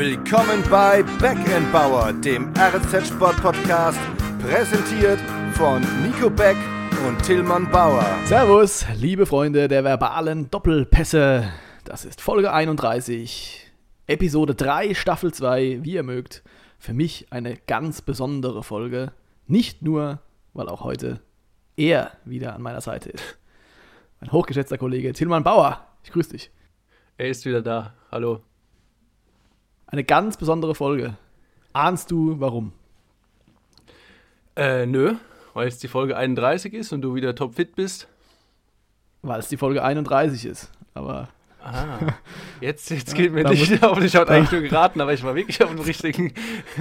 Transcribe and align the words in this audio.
Willkommen 0.00 0.62
bei 0.70 1.02
Backend 1.20 2.24
dem 2.24 2.50
RZ 2.56 3.06
Sport 3.06 3.36
Podcast, 3.42 4.00
präsentiert 4.40 5.20
von 5.52 5.82
Nico 6.02 6.30
Beck 6.30 6.56
und 7.06 7.22
Tillmann 7.22 7.70
Bauer. 7.70 8.06
Servus, 8.24 8.86
liebe 8.96 9.26
Freunde 9.26 9.68
der 9.68 9.84
verbalen 9.84 10.50
Doppelpässe. 10.50 11.52
Das 11.84 12.06
ist 12.06 12.22
Folge 12.22 12.50
31, 12.50 13.70
Episode 14.06 14.54
3, 14.54 14.94
Staffel 14.94 15.34
2, 15.34 15.80
wie 15.82 15.92
ihr 15.92 16.02
mögt. 16.02 16.44
Für 16.78 16.94
mich 16.94 17.26
eine 17.30 17.58
ganz 17.58 18.00
besondere 18.00 18.62
Folge. 18.62 19.12
Nicht 19.48 19.82
nur, 19.82 20.20
weil 20.54 20.70
auch 20.70 20.82
heute 20.82 21.20
er 21.76 22.12
wieder 22.24 22.54
an 22.54 22.62
meiner 22.62 22.80
Seite 22.80 23.10
ist. 23.10 23.38
Mein 24.18 24.32
hochgeschätzter 24.32 24.78
Kollege 24.78 25.12
Tillmann 25.12 25.44
Bauer. 25.44 25.86
Ich 26.04 26.10
grüße 26.10 26.30
dich. 26.30 26.50
Er 27.18 27.28
ist 27.28 27.44
wieder 27.44 27.60
da. 27.60 27.92
Hallo. 28.10 28.40
Eine 29.90 30.04
ganz 30.04 30.36
besondere 30.36 30.74
Folge. 30.74 31.16
Ahnst 31.72 32.10
du 32.10 32.38
warum? 32.38 32.72
Äh, 34.56 34.86
nö, 34.86 35.16
weil 35.52 35.66
es 35.66 35.78
die 35.78 35.88
Folge 35.88 36.16
31 36.16 36.74
ist 36.74 36.92
und 36.92 37.02
du 37.02 37.14
wieder 37.14 37.34
topfit 37.34 37.74
bist. 37.74 38.08
Weil 39.22 39.40
es 39.40 39.48
die 39.48 39.56
Folge 39.56 39.82
31 39.82 40.46
ist. 40.46 40.70
Aber. 40.94 41.28
Ah, 41.62 41.98
jetzt, 42.60 42.88
jetzt 42.90 43.14
geht 43.14 43.32
mir 43.32 43.44
nicht 43.48 43.70
muss, 43.70 43.82
auf. 43.82 44.00
Ich 44.02 44.14
habe 44.14 44.30
eigentlich 44.30 44.52
nur 44.52 44.62
geraten, 44.62 45.00
aber 45.00 45.12
ich 45.12 45.22
war 45.24 45.34
wirklich 45.34 45.62
auf 45.62 45.70
dem 45.70 45.80
richtigen. 45.80 46.32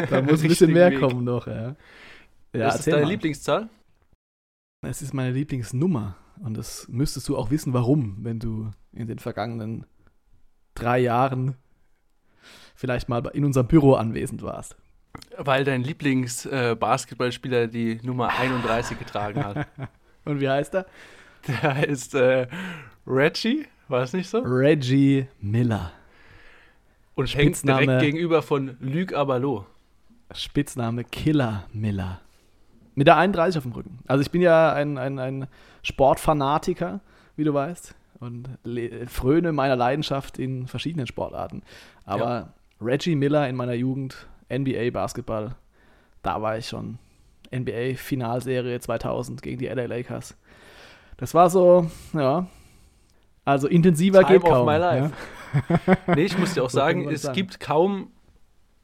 Da 0.09 0.21
muss 0.21 0.41
ein 0.41 0.47
bisschen 0.47 0.71
mehr 0.71 0.91
Weg. 0.91 0.99
kommen 0.99 1.23
noch, 1.23 1.47
ja. 1.47 1.75
ja 2.53 2.67
ist 2.69 2.77
das 2.77 2.85
deine 2.85 3.01
mal. 3.01 3.09
Lieblingszahl? 3.09 3.69
Es 4.81 5.01
ist 5.01 5.13
meine 5.13 5.31
Lieblingsnummer. 5.31 6.15
Und 6.41 6.57
das 6.57 6.87
müsstest 6.87 7.27
du 7.27 7.35
auch 7.35 7.49
wissen, 7.49 7.73
warum, 7.73 8.17
wenn 8.23 8.39
du 8.39 8.71
in 8.93 9.07
den 9.07 9.19
vergangenen 9.19 9.85
drei 10.75 10.99
Jahren 10.99 11.55
vielleicht 12.79 13.09
mal 13.09 13.19
in 13.33 13.43
unserem 13.43 13.67
Büro 13.67 13.95
anwesend 13.95 14.41
warst. 14.41 14.77
Weil 15.37 15.65
dein 15.65 15.83
Lieblingsbasketballspieler 15.83 17.63
äh, 17.63 17.67
die 17.67 17.99
Nummer 18.03 18.29
31 18.29 18.97
getragen 18.97 19.43
hat. 19.43 19.67
Und 20.25 20.39
wie 20.39 20.49
heißt 20.49 20.75
er? 20.75 20.85
Der 21.47 21.75
heißt 21.75 22.15
äh, 22.15 22.47
Reggie, 23.05 23.65
war 23.89 24.03
es 24.03 24.13
nicht 24.13 24.29
so? 24.29 24.39
Reggie 24.39 25.27
Miller. 25.41 25.91
Und 27.15 27.35
hängt 27.35 27.67
direkt 27.67 27.99
gegenüber 27.99 28.41
von 28.41 28.77
Luc 28.79 29.13
Abalo. 29.13 29.65
Spitzname 30.31 31.03
Killer 31.03 31.67
Miller. 31.73 32.21
Mit 32.95 33.07
der 33.07 33.17
31 33.17 33.57
auf 33.57 33.63
dem 33.63 33.73
Rücken. 33.73 33.99
Also 34.07 34.21
ich 34.21 34.31
bin 34.31 34.41
ja 34.41 34.71
ein, 34.71 34.97
ein, 34.97 35.19
ein 35.19 35.47
Sportfanatiker, 35.83 37.01
wie 37.35 37.43
du 37.43 37.53
weißt 37.53 37.93
und 38.19 38.47
fröne 39.07 39.51
meiner 39.51 39.75
Leidenschaft 39.75 40.39
in 40.39 40.67
verschiedenen 40.67 41.07
Sportarten. 41.07 41.63
Aber 42.05 42.25
ja. 42.25 42.53
Reggie 42.81 43.15
Miller 43.15 43.47
in 43.47 43.55
meiner 43.55 43.73
Jugend, 43.73 44.27
NBA 44.51 44.91
Basketball, 44.91 45.55
da 46.23 46.41
war 46.41 46.57
ich 46.57 46.67
schon. 46.67 46.99
NBA 47.53 47.95
Finalserie 47.95 48.79
2000 48.79 49.41
gegen 49.41 49.59
die 49.59 49.67
LA 49.67 49.85
Lakers. 49.85 50.37
Das 51.17 51.33
war 51.33 51.49
so, 51.49 51.89
ja, 52.13 52.47
also 53.49 53.67
intensiver 53.67 54.19
Time 54.19 54.39
geht 54.39 54.47
kaum. 54.47 54.65
my 54.65 54.77
life. 54.77 55.11
Ja? 55.87 55.97
nee, 56.15 56.25
ich 56.25 56.37
muss 56.37 56.53
dir 56.53 56.63
auch 56.63 56.69
so 56.69 56.77
sagen, 56.77 57.09
es 57.09 57.23
sagen. 57.23 57.35
gibt 57.35 57.59
kaum 57.59 58.11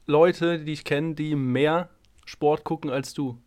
Leute, 0.06 0.58
die 0.58 0.72
ich 0.72 0.84
kenne, 0.84 1.14
die 1.14 1.36
mehr 1.36 1.88
Sport 2.24 2.64
gucken 2.64 2.90
als 2.90 3.14
du. 3.14 3.38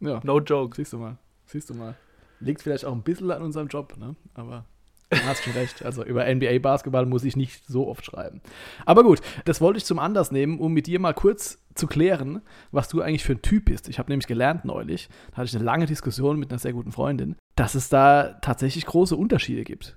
Ja. 0.00 0.20
No 0.22 0.40
joke. 0.40 0.76
Siehst 0.76 0.92
du 0.92 0.98
mal. 0.98 1.16
Siehst 1.46 1.70
du 1.70 1.74
mal. 1.74 1.94
Liegt 2.38 2.62
vielleicht 2.62 2.84
auch 2.84 2.92
ein 2.92 3.02
bisschen 3.02 3.30
an 3.30 3.42
unserem 3.42 3.68
Job, 3.68 3.96
ne? 3.98 4.14
Aber 4.34 4.66
hast 5.12 5.42
schon 5.42 5.52
recht. 5.54 5.84
Also 5.84 6.04
über 6.04 6.24
NBA-Basketball 6.24 7.06
muss 7.06 7.24
ich 7.24 7.36
nicht 7.36 7.66
so 7.66 7.88
oft 7.88 8.04
schreiben. 8.04 8.40
Aber 8.86 9.02
gut, 9.02 9.20
das 9.44 9.60
wollte 9.60 9.78
ich 9.78 9.84
zum 9.84 9.98
Anlass 9.98 10.30
nehmen, 10.30 10.58
um 10.58 10.72
mit 10.72 10.86
dir 10.86 11.00
mal 11.00 11.14
kurz 11.14 11.58
zu 11.74 11.86
klären, 11.86 12.42
was 12.70 12.88
du 12.88 13.00
eigentlich 13.02 13.24
für 13.24 13.32
ein 13.32 13.42
Typ 13.42 13.66
bist. 13.66 13.88
Ich 13.88 13.98
habe 13.98 14.10
nämlich 14.10 14.26
gelernt 14.26 14.64
neulich, 14.64 15.08
da 15.30 15.38
hatte 15.38 15.46
ich 15.46 15.54
eine 15.54 15.64
lange 15.64 15.86
Diskussion 15.86 16.38
mit 16.38 16.50
einer 16.50 16.58
sehr 16.58 16.72
guten 16.72 16.92
Freundin, 16.92 17.36
dass 17.56 17.74
es 17.74 17.88
da 17.88 18.38
tatsächlich 18.40 18.86
große 18.86 19.16
Unterschiede 19.16 19.64
gibt. 19.64 19.96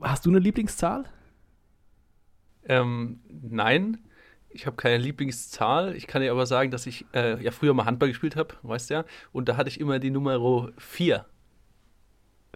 Hast 0.00 0.26
du 0.26 0.30
eine 0.30 0.38
Lieblingszahl? 0.38 1.04
Ähm, 2.66 3.20
nein. 3.28 3.98
Ich 4.48 4.66
habe 4.66 4.76
keine 4.76 4.98
Lieblingszahl. 4.98 5.96
Ich 5.96 6.06
kann 6.06 6.22
dir 6.22 6.30
aber 6.30 6.46
sagen, 6.46 6.70
dass 6.70 6.86
ich 6.86 7.04
äh, 7.12 7.42
ja 7.42 7.50
früher 7.50 7.74
mal 7.74 7.86
Handball 7.86 8.08
gespielt 8.08 8.36
habe, 8.36 8.54
weißt 8.62 8.88
du 8.88 8.94
ja. 8.94 9.04
Und 9.32 9.48
da 9.48 9.56
hatte 9.56 9.68
ich 9.68 9.80
immer 9.80 9.98
die 9.98 10.10
Nummer 10.10 10.70
4 10.78 11.26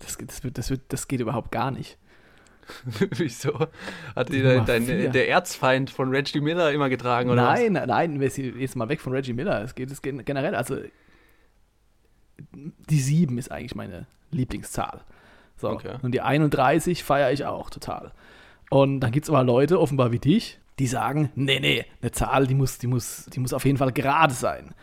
das, 0.00 0.18
das, 0.18 0.44
wird, 0.44 0.58
das, 0.58 0.70
wird, 0.70 0.82
das 0.88 1.08
geht 1.08 1.20
überhaupt 1.20 1.50
gar 1.50 1.70
nicht. 1.70 1.98
Wieso? 3.16 3.66
Hat 4.14 4.28
die 4.30 4.42
dein, 4.42 4.66
dein, 4.66 5.12
der 5.12 5.28
Erzfeind 5.28 5.90
von 5.90 6.10
Reggie 6.10 6.40
Miller 6.40 6.70
immer 6.72 6.88
getragen, 6.88 7.30
oder? 7.30 7.42
Nein, 7.42 7.74
was? 7.74 7.86
nein, 7.86 8.20
jetzt 8.20 8.76
mal 8.76 8.88
weg 8.88 9.00
von 9.00 9.12
Reggie 9.12 9.32
Miller. 9.32 9.62
Es 9.62 9.74
geht 9.74 9.90
es 9.90 10.02
generell, 10.02 10.54
also 10.54 10.76
die 12.52 13.00
7 13.00 13.38
ist 13.38 13.50
eigentlich 13.50 13.74
meine 13.74 14.06
Lieblingszahl. 14.30 15.02
So. 15.56 15.70
Okay. 15.70 15.96
Und 16.02 16.12
die 16.12 16.20
31 16.20 17.02
feiere 17.02 17.32
ich 17.32 17.44
auch 17.44 17.70
total. 17.70 18.12
Und 18.70 19.00
dann 19.00 19.12
gibt 19.12 19.24
es 19.24 19.30
aber 19.30 19.42
Leute, 19.42 19.80
offenbar 19.80 20.12
wie 20.12 20.18
dich, 20.18 20.58
die 20.78 20.86
sagen, 20.86 21.30
nee, 21.34 21.58
nee, 21.58 21.84
eine 22.00 22.12
Zahl, 22.12 22.46
die 22.46 22.54
muss, 22.54 22.78
die 22.78 22.86
muss, 22.86 23.26
die 23.26 23.40
muss 23.40 23.52
auf 23.52 23.64
jeden 23.64 23.78
Fall 23.78 23.92
gerade 23.92 24.34
sein. 24.34 24.74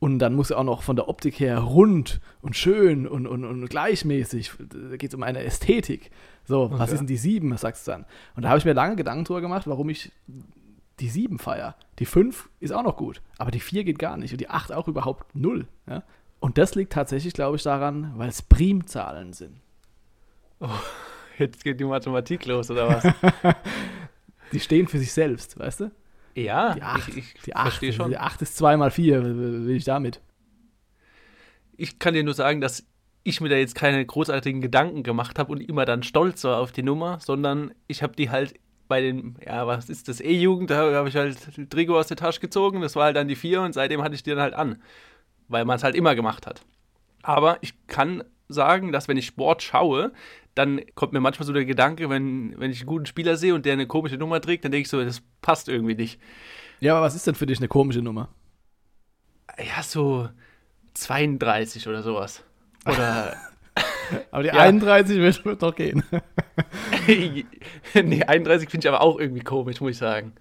Und 0.00 0.18
dann 0.18 0.34
muss 0.34 0.50
er 0.50 0.58
auch 0.58 0.64
noch 0.64 0.82
von 0.82 0.96
der 0.96 1.08
Optik 1.08 1.38
her 1.40 1.58
rund 1.58 2.20
und 2.40 2.56
schön 2.56 3.06
und, 3.06 3.26
und, 3.26 3.44
und 3.44 3.68
gleichmäßig. 3.68 4.50
Da 4.90 4.96
geht 4.96 5.10
es 5.10 5.14
um 5.14 5.22
eine 5.22 5.44
Ästhetik. 5.44 6.10
So, 6.44 6.62
okay. 6.62 6.74
was 6.78 6.90
ist 6.90 7.00
denn 7.00 7.06
die 7.06 7.18
sieben, 7.18 7.52
was 7.52 7.60
sagst 7.60 7.86
du 7.86 7.92
dann? 7.92 8.06
Und 8.34 8.42
da 8.42 8.48
habe 8.48 8.58
ich 8.58 8.64
mir 8.64 8.72
lange 8.72 8.96
Gedanken 8.96 9.24
drüber 9.24 9.42
gemacht, 9.42 9.66
warum 9.66 9.90
ich 9.90 10.10
die 11.00 11.08
sieben 11.10 11.38
feiere. 11.38 11.76
Die 11.98 12.06
fünf 12.06 12.48
ist 12.60 12.72
auch 12.72 12.82
noch 12.82 12.96
gut, 12.96 13.20
aber 13.36 13.50
die 13.50 13.60
vier 13.60 13.84
geht 13.84 13.98
gar 13.98 14.16
nicht 14.16 14.32
und 14.32 14.40
die 14.40 14.48
acht 14.48 14.72
auch 14.72 14.88
überhaupt 14.88 15.34
null. 15.34 15.68
Ja? 15.86 16.02
Und 16.40 16.56
das 16.56 16.74
liegt 16.74 16.94
tatsächlich, 16.94 17.34
glaube 17.34 17.56
ich, 17.56 17.62
daran, 17.62 18.12
weil 18.16 18.30
es 18.30 18.40
Primzahlen 18.40 19.34
sind. 19.34 19.60
Oh, 20.60 20.68
jetzt 21.38 21.62
geht 21.62 21.78
die 21.78 21.84
Mathematik 21.84 22.46
los, 22.46 22.70
oder 22.70 22.88
was? 22.88 23.54
die 24.52 24.60
stehen 24.60 24.88
für 24.88 24.98
sich 24.98 25.12
selbst, 25.12 25.58
weißt 25.58 25.80
du? 25.80 25.90
Ja, 26.34 26.74
die 26.74 26.82
8, 26.82 27.08
ich, 27.08 27.16
ich 27.18 27.42
die 27.42 27.56
8, 27.56 27.62
verstehe 27.62 27.92
schon. 27.92 28.10
Die 28.10 28.18
8 28.18 28.42
ist 28.42 28.56
2 28.56 28.76
mal 28.76 28.90
4, 28.90 29.22
will 29.24 29.76
ich 29.76 29.84
damit? 29.84 30.20
Ich 31.76 31.98
kann 31.98 32.14
dir 32.14 32.22
nur 32.22 32.34
sagen, 32.34 32.60
dass 32.60 32.86
ich 33.22 33.40
mir 33.40 33.48
da 33.48 33.56
jetzt 33.56 33.74
keine 33.74 34.04
großartigen 34.04 34.60
Gedanken 34.60 35.02
gemacht 35.02 35.38
habe 35.38 35.52
und 35.52 35.60
immer 35.60 35.84
dann 35.84 36.02
stolz 36.02 36.44
war 36.44 36.58
auf 36.58 36.72
die 36.72 36.82
Nummer, 36.82 37.18
sondern 37.20 37.72
ich 37.86 38.02
habe 38.02 38.14
die 38.14 38.30
halt 38.30 38.54
bei 38.88 39.00
den, 39.00 39.36
ja, 39.44 39.66
was 39.66 39.88
ist 39.88 40.08
das, 40.08 40.20
E-Jugend, 40.20 40.70
da 40.70 40.92
habe 40.92 41.08
ich 41.08 41.16
halt 41.16 41.38
Trigo 41.70 41.98
aus 41.98 42.08
der 42.08 42.16
Tasche 42.16 42.40
gezogen, 42.40 42.80
das 42.80 42.96
war 42.96 43.04
halt 43.04 43.16
dann 43.16 43.28
die 43.28 43.36
4 43.36 43.62
und 43.62 43.72
seitdem 43.72 44.02
hatte 44.02 44.14
ich 44.14 44.22
die 44.22 44.30
dann 44.30 44.40
halt 44.40 44.54
an, 44.54 44.82
weil 45.48 45.64
man 45.64 45.76
es 45.76 45.84
halt 45.84 45.94
immer 45.94 46.14
gemacht 46.14 46.46
hat. 46.46 46.62
Aber 47.22 47.58
ich 47.60 47.74
kann 47.86 48.24
sagen, 48.48 48.90
dass 48.90 49.06
wenn 49.06 49.16
ich 49.16 49.26
Sport 49.26 49.62
schaue, 49.62 50.12
dann 50.54 50.80
kommt 50.94 51.12
mir 51.12 51.20
manchmal 51.20 51.46
so 51.46 51.52
der 51.52 51.64
Gedanke, 51.64 52.10
wenn, 52.10 52.58
wenn 52.58 52.70
ich 52.70 52.80
einen 52.80 52.88
guten 52.88 53.06
Spieler 53.06 53.36
sehe 53.36 53.54
und 53.54 53.66
der 53.66 53.74
eine 53.74 53.86
komische 53.86 54.16
Nummer 54.16 54.40
trägt, 54.40 54.64
dann 54.64 54.72
denke 54.72 54.82
ich 54.82 54.88
so, 54.88 55.02
das 55.02 55.22
passt 55.42 55.68
irgendwie 55.68 55.94
nicht. 55.94 56.20
Ja, 56.80 56.96
aber 56.96 57.06
was 57.06 57.14
ist 57.14 57.26
denn 57.26 57.34
für 57.34 57.46
dich 57.46 57.58
eine 57.58 57.68
komische 57.68 58.02
Nummer? 58.02 58.28
Ja, 59.58 59.82
so 59.82 60.28
32 60.94 61.86
oder 61.88 62.02
sowas. 62.02 62.42
Oder. 62.86 63.36
aber 64.30 64.42
die 64.42 64.48
ja. 64.48 64.54
31 64.54 65.18
wird, 65.18 65.44
wird 65.44 65.62
doch 65.62 65.74
gehen. 65.74 66.02
nee, 67.94 68.24
31 68.24 68.68
finde 68.68 68.86
ich 68.86 68.88
aber 68.88 69.02
auch 69.02 69.18
irgendwie 69.18 69.42
komisch, 69.42 69.80
muss 69.80 69.92
ich 69.92 69.98
sagen. 69.98 70.32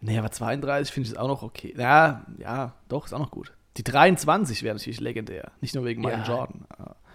Nee, 0.00 0.18
aber 0.18 0.30
32 0.30 0.92
finde 0.92 1.10
ich 1.10 1.18
auch 1.18 1.28
noch 1.28 1.42
okay. 1.42 1.74
Ja, 1.76 2.24
ja, 2.38 2.74
doch, 2.88 3.06
ist 3.06 3.12
auch 3.12 3.18
noch 3.18 3.30
gut. 3.30 3.52
Die 3.76 3.84
23 3.84 4.62
wäre 4.62 4.74
natürlich 4.74 5.00
legendär. 5.00 5.52
Nicht 5.60 5.74
nur 5.74 5.84
wegen 5.84 6.00
Michael 6.00 6.20
ja, 6.20 6.26
Jordan. 6.26 6.64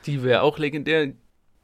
Die 0.06 0.24
wäre 0.24 0.42
auch 0.42 0.58
legendär. 0.58 1.14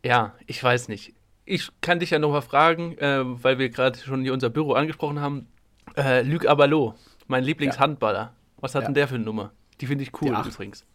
Ja, 0.04 0.36
ich 0.48 0.64
weiß 0.64 0.88
nicht. 0.88 1.14
Ich 1.46 1.70
kann 1.82 2.00
dich 2.00 2.12
ja 2.12 2.20
noch 2.20 2.32
mal 2.32 2.42
fragen, 2.42 2.98
äh, 2.98 3.22
weil 3.24 3.60
wir 3.60 3.70
gerade 3.70 3.98
schon 4.00 4.24
hier 4.24 4.34
unser 4.34 4.50
Büro 4.50 4.74
angesprochen 4.74 5.20
haben. 5.20 5.48
Äh, 5.96 6.22
Luc 6.22 6.46
Abalo, 6.46 6.96
mein 7.28 7.44
Lieblingshandballer. 7.44 8.20
Ja. 8.20 8.36
Was 8.58 8.76
hat 8.76 8.84
ja. 8.84 8.88
denn 8.88 8.96
der 8.96 9.08
für 9.08 9.16
eine 9.16 9.24
Nummer? 9.24 9.52
Die 9.80 9.88
finde 9.88 10.04
ich 10.04 10.12
cool 10.22 10.30
übrigens. 10.30 10.86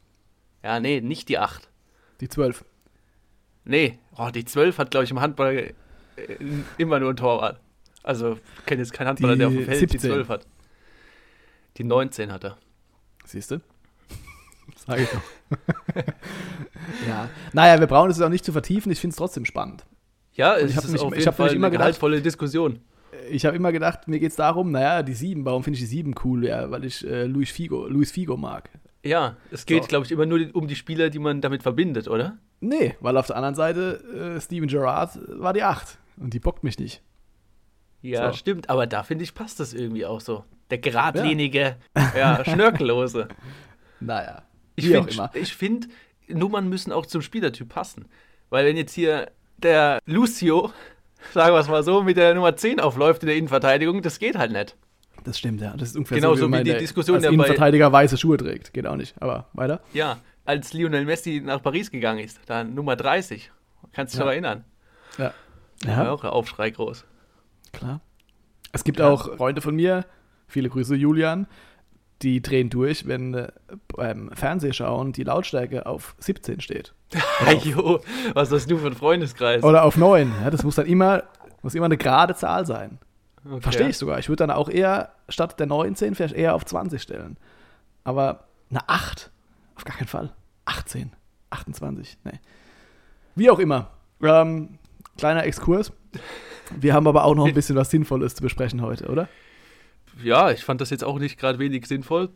Ja, 0.62 0.80
nee, 0.80 1.00
nicht 1.00 1.28
die 1.28 1.38
8. 1.38 1.68
Die 2.20 2.28
12. 2.28 2.64
Nee, 3.64 3.98
oh, 4.16 4.30
die 4.32 4.44
12 4.44 4.78
hat, 4.78 4.90
glaube 4.92 5.04
ich, 5.04 5.10
im 5.10 5.20
Handball 5.20 5.56
äh, 5.56 5.74
immer 6.78 7.00
nur 7.00 7.10
ein 7.10 7.16
Torwart. 7.16 7.60
Also, 8.02 8.38
ich 8.58 8.66
kenne 8.66 8.82
jetzt 8.82 8.92
keinen 8.92 9.08
Handballer, 9.08 9.34
die 9.34 9.38
der 9.40 9.48
auf 9.48 9.54
dem 9.54 9.64
Feld 9.64 9.78
17. 9.80 10.00
die 10.00 10.06
12 10.06 10.28
hat. 10.28 10.46
Die 11.76 11.84
19 11.84 12.32
hat 12.32 12.44
er. 12.44 12.56
Siehst 13.24 13.50
du? 13.50 13.60
Sag 14.76 15.00
ich 15.00 15.08
doch. 15.08 15.22
ja. 17.08 17.28
Naja, 17.52 17.80
wir 17.80 17.86
brauchen 17.86 18.10
es 18.10 18.20
auch 18.20 18.28
nicht 18.28 18.44
zu 18.44 18.52
vertiefen. 18.52 18.92
Ich 18.92 19.00
finde 19.00 19.12
es 19.12 19.16
trotzdem 19.16 19.44
spannend. 19.44 19.84
Ja, 20.32 20.56
es 20.56 20.76
ist 20.76 20.88
mich, 20.90 21.00
auf 21.00 21.16
jeden 21.16 21.32
Fall 21.32 21.54
immer 21.54 21.68
eine 21.68 21.78
gehaltvolle 21.78 22.20
Diskussion. 22.20 22.80
Ich 23.30 23.46
habe 23.46 23.56
immer 23.56 23.72
gedacht, 23.72 24.06
mir 24.06 24.20
geht 24.20 24.30
es 24.30 24.36
darum, 24.36 24.70
naja, 24.70 25.02
die 25.02 25.14
sieben, 25.14 25.44
warum 25.44 25.64
finde 25.64 25.78
ich 25.78 25.82
die 25.82 25.88
sieben 25.88 26.14
cool? 26.24 26.46
Ja, 26.46 26.70
weil 26.70 26.84
ich 26.84 27.06
äh, 27.06 27.24
Luis, 27.24 27.50
Figo, 27.50 27.88
Luis 27.88 28.12
Figo 28.12 28.36
mag. 28.36 28.68
Ja, 29.02 29.36
es 29.50 29.66
geht, 29.66 29.84
so. 29.84 29.88
glaube 29.88 30.04
ich, 30.04 30.12
immer 30.12 30.26
nur 30.26 30.40
um 30.52 30.68
die 30.68 30.76
Spieler, 30.76 31.10
die 31.10 31.18
man 31.18 31.40
damit 31.40 31.62
verbindet, 31.62 32.08
oder? 32.08 32.36
Nee, 32.60 32.96
weil 33.00 33.16
auf 33.16 33.26
der 33.26 33.36
anderen 33.36 33.54
Seite 33.54 34.36
äh, 34.36 34.40
Steven 34.40 34.68
Gerrard 34.68 35.18
war 35.40 35.52
die 35.52 35.62
acht 35.62 35.98
und 36.18 36.34
die 36.34 36.40
bockt 36.40 36.64
mich 36.64 36.78
nicht. 36.78 37.02
Ja, 38.02 38.30
so. 38.30 38.36
stimmt, 38.36 38.68
aber 38.68 38.86
da 38.86 39.02
finde 39.02 39.24
ich, 39.24 39.34
passt 39.34 39.58
das 39.58 39.74
irgendwie 39.74 40.06
auch 40.06 40.20
so. 40.20 40.44
Der 40.70 40.78
geradlinige, 40.78 41.76
ja, 41.96 42.12
ja 42.16 42.44
Schnörkellose. 42.52 43.28
Naja. 44.00 44.42
Ich 44.76 44.88
finde, 45.54 45.88
find, 45.88 45.88
Nummern 46.28 46.68
müssen 46.68 46.92
auch 46.92 47.06
zum 47.06 47.22
Spielertyp 47.22 47.68
passen. 47.68 48.06
Weil 48.50 48.66
wenn 48.66 48.76
jetzt 48.76 48.92
hier 48.92 49.30
der 49.58 50.00
Lucio, 50.06 50.72
sagen 51.34 51.54
wir 51.54 51.60
es 51.60 51.68
mal 51.68 51.82
so, 51.82 52.02
mit 52.02 52.16
der 52.16 52.34
Nummer 52.34 52.56
10 52.56 52.80
aufläuft 52.80 53.22
in 53.22 53.28
der 53.28 53.36
Innenverteidigung, 53.36 54.02
das 54.02 54.18
geht 54.18 54.36
halt 54.36 54.52
nicht. 54.52 54.76
Das 55.24 55.38
stimmt, 55.38 55.60
ja. 55.60 55.74
Das 55.76 55.90
ist 55.90 55.96
ungefähr 55.96 56.18
genau 56.18 56.36
so, 56.36 56.48
wie, 56.48 56.58
wie 56.58 56.64
die 56.64 56.76
Diskussion, 56.76 57.20
der 57.20 57.30
Innenverteidiger 57.30 57.90
weiße 57.90 58.16
Schuhe 58.16 58.36
trägt. 58.36 58.72
Geht 58.72 58.86
auch 58.86 58.96
nicht. 58.96 59.20
Aber 59.20 59.46
weiter. 59.54 59.80
Ja, 59.92 60.18
als 60.44 60.72
Lionel 60.72 61.04
Messi 61.04 61.42
nach 61.44 61.62
Paris 61.62 61.90
gegangen 61.90 62.20
ist, 62.20 62.38
da 62.46 62.62
Nummer 62.62 62.94
30. 62.94 63.50
Kannst 63.92 64.14
du 64.14 64.18
dich 64.18 64.20
ja. 64.20 64.24
noch 64.24 64.32
erinnern? 64.32 64.64
Ja. 65.18 65.34
ja. 65.84 65.96
War 65.96 66.12
auch 66.12 66.22
ein 66.22 66.30
Aufschrei 66.30 66.70
groß. 66.70 67.04
Klar. 67.72 68.00
Es 68.72 68.84
gibt 68.84 69.00
ja. 69.00 69.08
auch 69.08 69.36
Freunde 69.36 69.62
von 69.62 69.74
mir, 69.74 70.04
viele 70.46 70.68
Grüße 70.68 70.94
Julian, 70.94 71.46
die 72.22 72.40
drehen 72.40 72.70
durch, 72.70 73.06
wenn 73.06 73.34
äh, 73.34 73.48
beim 73.94 74.30
Fernsehschauen 74.32 75.12
die 75.12 75.24
Lautstärke 75.24 75.86
auf 75.86 76.14
17 76.18 76.60
steht. 76.60 76.94
jo, 77.64 78.00
was 78.34 78.50
hast 78.50 78.70
du 78.70 78.78
für 78.78 78.86
ein 78.86 78.94
Freundeskreis? 78.94 79.62
Oder 79.62 79.84
auf 79.84 79.96
9. 79.96 80.32
Ja, 80.42 80.50
das 80.50 80.62
muss 80.62 80.76
dann 80.76 80.86
immer, 80.86 81.24
muss 81.62 81.74
immer 81.74 81.86
eine 81.86 81.96
gerade 81.96 82.34
Zahl 82.34 82.66
sein. 82.66 82.98
Okay. 83.44 83.60
Verstehe 83.60 83.88
ich 83.88 83.98
sogar. 83.98 84.18
Ich 84.18 84.28
würde 84.28 84.46
dann 84.46 84.50
auch 84.50 84.68
eher 84.68 85.12
statt 85.28 85.58
der 85.60 85.66
19 85.66 86.14
vielleicht 86.14 86.34
eher 86.34 86.54
auf 86.54 86.64
20 86.64 87.00
stellen. 87.00 87.36
Aber 88.02 88.44
eine 88.70 88.88
8, 88.88 89.30
auf 89.76 89.84
gar 89.84 89.96
keinen 89.96 90.08
Fall. 90.08 90.32
18, 90.64 91.12
28, 91.50 92.18
nee. 92.24 92.40
Wie 93.34 93.50
auch 93.50 93.58
immer. 93.58 93.90
Ähm, 94.22 94.78
kleiner 95.18 95.44
Exkurs. 95.44 95.92
Wir 96.74 96.94
haben 96.94 97.06
aber 97.06 97.24
auch 97.24 97.34
noch 97.34 97.46
ein 97.46 97.54
bisschen 97.54 97.76
was 97.76 97.90
Sinnvolles 97.90 98.34
zu 98.34 98.42
besprechen 98.42 98.82
heute, 98.82 99.06
oder? 99.08 99.28
Ja, 100.22 100.50
ich 100.50 100.64
fand 100.64 100.80
das 100.80 100.90
jetzt 100.90 101.04
auch 101.04 101.18
nicht 101.18 101.38
gerade 101.38 101.58
wenig 101.58 101.86
sinnvoll. 101.86 102.30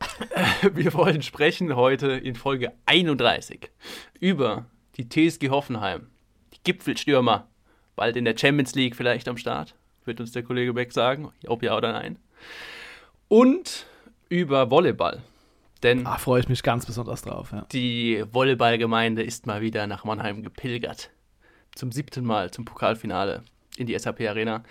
Wir 0.74 0.92
wollen 0.94 1.22
sprechen 1.22 1.76
heute 1.76 2.12
in 2.12 2.34
Folge 2.34 2.72
31 2.86 3.70
über 4.20 4.66
die 4.96 5.08
TSG 5.08 5.50
Hoffenheim, 5.50 6.08
die 6.52 6.58
Gipfelstürmer, 6.64 7.48
bald 7.96 8.16
in 8.16 8.24
der 8.24 8.36
Champions 8.36 8.74
League 8.74 8.96
vielleicht 8.96 9.28
am 9.28 9.36
Start, 9.36 9.74
wird 10.04 10.20
uns 10.20 10.32
der 10.32 10.42
Kollege 10.42 10.74
Beck 10.74 10.92
sagen, 10.92 11.30
ob 11.46 11.62
ja 11.62 11.76
oder 11.76 11.92
nein. 11.92 12.18
Und 13.28 13.86
über 14.28 14.70
Volleyball. 14.70 15.22
Denn 15.82 16.06
ah, 16.06 16.18
freue 16.18 16.40
ich 16.40 16.48
mich 16.48 16.62
ganz 16.62 16.86
besonders 16.86 17.22
drauf. 17.22 17.50
Ja. 17.52 17.66
Die 17.72 18.24
Volleyballgemeinde 18.30 19.22
ist 19.22 19.46
mal 19.46 19.60
wieder 19.62 19.86
nach 19.86 20.04
Mannheim 20.04 20.42
gepilgert. 20.42 21.10
Zum 21.74 21.90
siebten 21.90 22.24
Mal 22.24 22.50
zum 22.50 22.64
Pokalfinale 22.64 23.42
in 23.76 23.86
die 23.86 23.98
SAP 23.98 24.20
Arena. 24.20 24.62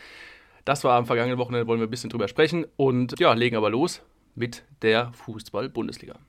Das 0.63 0.83
war 0.83 0.95
am 0.95 1.07
vergangenen 1.07 1.39
Wochenende, 1.39 1.65
wollen 1.65 1.79
wir 1.79 1.87
ein 1.87 1.89
bisschen 1.89 2.11
drüber 2.11 2.27
sprechen 2.27 2.65
und 2.77 3.19
ja, 3.19 3.33
legen 3.33 3.55
aber 3.55 3.71
los 3.71 4.01
mit 4.35 4.63
der 4.83 5.11
Fußball-Bundesliga. 5.13 6.19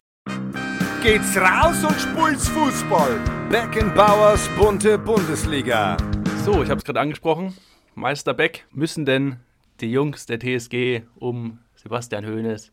Geht's 1.02 1.36
raus 1.36 1.84
und 1.84 2.00
spult's 2.00 2.48
Fußball. 2.48 3.20
Beckenbauers 3.50 4.48
bunte 4.56 4.96
Bundesliga. 4.96 5.98
So, 6.44 6.62
ich 6.62 6.70
habe 6.70 6.78
es 6.78 6.84
gerade 6.84 7.00
angesprochen. 7.00 7.54
Meister 7.94 8.32
Beck, 8.32 8.66
müssen 8.70 9.04
denn 9.04 9.36
die 9.80 9.92
Jungs 9.92 10.24
der 10.24 10.38
TSG 10.40 11.02
um 11.16 11.58
Sebastian 11.74 12.24
Hoeneß 12.24 12.72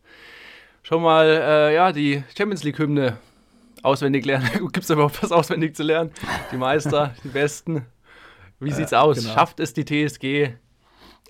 schon 0.82 1.02
mal 1.02 1.26
äh, 1.26 1.76
ja, 1.76 1.92
die 1.92 2.24
Champions 2.38 2.64
League-Hymne 2.64 3.18
auswendig 3.84 4.26
lernen? 4.26 4.50
Gibt 4.60 4.78
es 4.78 4.90
überhaupt 4.90 5.22
was 5.22 5.34
auswendig 5.34 5.76
zu 5.76 5.84
lernen? 5.84 6.12
Die 6.54 6.58
Meister, 6.58 7.14
die 7.26 7.30
Besten. 7.30 7.86
Wie 8.62 8.72
sieht's 8.72 8.94
aus? 8.94 9.20
Genau. 9.20 9.34
Schafft 9.34 9.60
es 9.60 9.74
die 9.74 9.84
TSG 9.84 10.54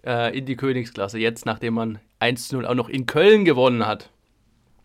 äh, 0.05 0.37
in 0.37 0.45
die 0.45 0.55
Königsklasse, 0.55 1.19
jetzt 1.19 1.45
nachdem 1.45 1.73
man 1.73 1.99
1-0 2.19 2.65
auch 2.65 2.75
noch 2.75 2.89
in 2.89 3.05
Köln 3.05 3.45
gewonnen 3.45 3.85
hat. 3.85 4.09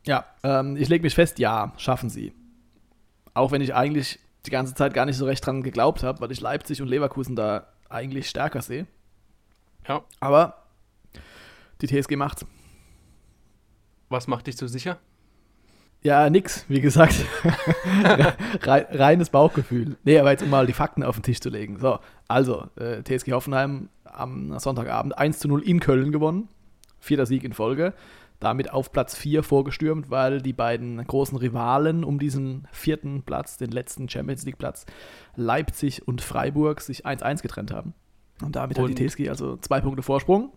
Ja, 0.06 0.26
ähm, 0.43 0.76
ich 0.76 0.88
lege 0.88 1.02
mich 1.02 1.14
fest, 1.14 1.38
ja, 1.38 1.72
schaffen 1.76 2.11
sie. 2.11 2.32
Auch 3.32 3.52
wenn 3.52 3.62
ich 3.62 3.75
eigentlich 3.75 4.19
die 4.46 4.50
ganze 4.50 4.75
Zeit 4.75 4.94
gar 4.94 5.06
nicht 5.06 5.16
so 5.16 5.25
recht 5.25 5.44
dran 5.44 5.62
geglaubt 5.62 6.02
habe, 6.02 6.20
weil 6.20 6.31
ich 6.31 6.40
Leipzig 6.40 6.82
und 6.82 6.88
Leverkusen 6.88 7.37
da 7.37 7.69
eigentlich 7.88 8.28
stärker 8.28 8.62
sehe. 8.62 8.87
Ja. 9.88 10.02
Aber 10.20 10.64
die 11.81 11.87
TSG 11.87 12.16
macht's. 12.16 12.46
Was 14.08 14.26
macht 14.26 14.46
dich 14.46 14.56
so 14.56 14.66
sicher? 14.66 14.99
Ja, 16.02 16.28
nix, 16.28 16.66
wie 16.69 16.82
gesagt. 16.82 17.14
Reines 18.62 19.31
Bauchgefühl. 19.31 19.96
Nee, 20.05 20.19
aber 20.19 20.32
jetzt 20.32 20.43
um 20.43 20.50
mal 20.50 20.66
die 20.66 20.75
Fakten 20.75 21.02
auf 21.02 21.16
den 21.16 21.22
Tisch 21.22 21.40
zu 21.40 21.49
legen. 21.49 21.78
So, 21.78 21.99
also, 22.28 22.69
äh, 22.76 23.02
TSG 23.02 23.32
Hoffenheim 23.32 23.88
am 24.14 24.58
Sonntagabend 24.58 25.16
1 25.16 25.38
zu 25.38 25.49
0 25.49 25.62
in 25.62 25.81
Köln 25.81 26.12
gewonnen. 26.12 26.49
Vierter 26.99 27.26
Sieg 27.26 27.44
in 27.44 27.52
Folge. 27.52 27.94
Damit 28.40 28.72
auf 28.72 28.93
Platz 28.93 29.16
4 29.16 29.43
vorgestürmt, 29.43 30.11
weil 30.11 30.43
die 30.43 30.52
beiden 30.52 31.05
großen 31.06 31.38
Rivalen 31.38 32.05
um 32.05 32.19
diesen 32.19 32.66
vierten 32.72 33.22
Platz, 33.22 33.56
den 33.56 33.70
letzten 33.70 34.08
Champions 34.08 34.44
League-Platz, 34.44 34.87
Leipzig 35.37 36.06
und 36.06 36.20
Freiburg, 36.20 36.81
sich 36.81 37.06
1-1 37.06 37.43
getrennt 37.43 37.72
haben. 37.72 37.94
Und 38.43 38.56
damit 38.56 38.78
und 38.78 38.90
hat 38.90 38.99
die 38.99 39.08
TSG 39.08 39.28
also 39.28 39.56
zwei 39.56 39.81
Punkte 39.81 40.02
Vorsprung. 40.02 40.52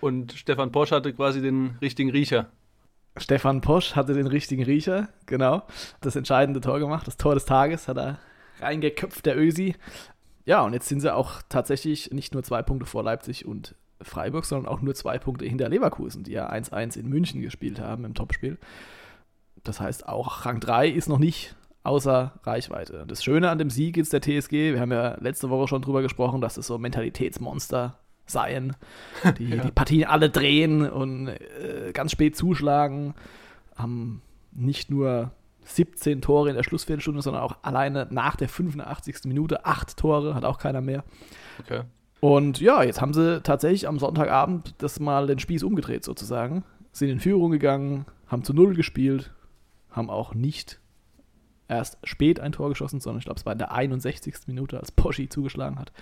Und 0.00 0.32
Stefan 0.32 0.72
Posch 0.72 0.92
hatte 0.92 1.12
quasi 1.12 1.42
den 1.42 1.76
richtigen 1.80 2.10
Riecher. 2.10 2.48
Stefan 3.16 3.60
Posch 3.60 3.94
hatte 3.94 4.14
den 4.14 4.26
richtigen 4.26 4.62
Riecher, 4.62 5.08
genau. 5.26 5.62
Das 6.00 6.16
entscheidende 6.16 6.60
Tor 6.60 6.78
gemacht, 6.78 7.06
das 7.06 7.16
Tor 7.16 7.34
des 7.34 7.44
Tages 7.44 7.88
hat 7.88 7.98
er 7.98 8.18
reingeköpft, 8.60 9.26
der 9.26 9.38
Ösi. 9.38 9.74
Ja, 10.44 10.62
und 10.62 10.72
jetzt 10.72 10.88
sind 10.88 11.00
sie 11.00 11.14
auch 11.14 11.42
tatsächlich 11.48 12.10
nicht 12.10 12.34
nur 12.34 12.42
zwei 12.42 12.62
Punkte 12.62 12.86
vor 12.86 13.02
Leipzig 13.02 13.46
und 13.46 13.74
Freiburg, 14.00 14.44
sondern 14.44 14.72
auch 14.72 14.82
nur 14.82 14.94
zwei 14.94 15.18
Punkte 15.18 15.44
hinter 15.44 15.68
Leverkusen, 15.68 16.24
die 16.24 16.32
ja 16.32 16.50
1-1 16.50 16.98
in 16.98 17.08
München 17.08 17.40
gespielt 17.40 17.80
haben 17.80 18.04
im 18.04 18.14
Topspiel. 18.14 18.58
Das 19.62 19.80
heißt, 19.80 20.08
auch 20.08 20.44
Rang 20.44 20.58
3 20.60 20.88
ist 20.88 21.08
noch 21.08 21.18
nicht 21.18 21.54
außer 21.84 22.32
Reichweite. 22.44 23.04
Das 23.06 23.22
Schöne 23.22 23.50
an 23.50 23.58
dem 23.58 23.70
Sieg 23.70 23.96
ist 23.96 24.12
der 24.12 24.20
TSG, 24.20 24.72
wir 24.72 24.80
haben 24.80 24.92
ja 24.92 25.16
letzte 25.20 25.50
Woche 25.50 25.68
schon 25.68 25.82
drüber 25.82 26.02
gesprochen, 26.02 26.40
dass 26.40 26.56
es 26.56 26.66
so 26.66 26.78
Mentalitätsmonster 26.78 27.98
seien, 28.26 28.76
die 29.38 29.50
ja. 29.50 29.62
die 29.62 29.70
Partien 29.70 30.08
alle 30.08 30.30
drehen 30.30 30.88
und 30.88 31.28
äh, 31.28 31.92
ganz 31.92 32.12
spät 32.12 32.36
zuschlagen, 32.36 33.14
haben 33.76 34.22
nicht 34.52 34.90
nur 34.90 35.32
17 35.64 36.20
Tore 36.20 36.50
in 36.50 36.56
der 36.56 36.62
Schlussviertelstunde, 36.62 37.22
sondern 37.22 37.42
auch 37.42 37.56
alleine 37.62 38.06
nach 38.10 38.36
der 38.36 38.48
85. 38.48 39.24
Minute 39.24 39.64
acht 39.64 39.96
Tore, 39.96 40.34
hat 40.34 40.44
auch 40.44 40.58
keiner 40.58 40.80
mehr. 40.80 41.04
Okay. 41.60 41.82
Und 42.20 42.60
ja, 42.60 42.82
jetzt 42.82 43.00
haben 43.00 43.14
sie 43.14 43.40
tatsächlich 43.42 43.88
am 43.88 43.98
Sonntagabend 43.98 44.74
das 44.78 45.00
mal 45.00 45.26
den 45.26 45.38
Spieß 45.38 45.64
umgedreht 45.64 46.04
sozusagen. 46.04 46.64
Sind 46.92 47.08
in 47.08 47.20
Führung 47.20 47.50
gegangen, 47.50 48.06
haben 48.28 48.44
zu 48.44 48.54
Null 48.54 48.74
gespielt, 48.74 49.32
haben 49.90 50.10
auch 50.10 50.34
nicht 50.34 50.80
erst 51.68 51.98
spät 52.04 52.38
ein 52.38 52.52
Tor 52.52 52.68
geschossen, 52.68 53.00
sondern 53.00 53.18
ich 53.18 53.24
glaube, 53.24 53.40
es 53.40 53.46
war 53.46 53.52
in 53.52 53.58
der 53.58 53.72
61. 53.72 54.46
Minute, 54.46 54.78
als 54.78 54.92
Poschi 54.92 55.28
zugeschlagen 55.28 55.78
hat. 55.78 55.92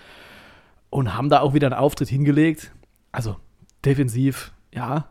Und 0.90 1.16
haben 1.16 1.30
da 1.30 1.40
auch 1.40 1.54
wieder 1.54 1.68
einen 1.68 1.78
Auftritt 1.78 2.08
hingelegt. 2.08 2.72
Also 3.12 3.36
defensiv, 3.84 4.52
ja, 4.74 5.08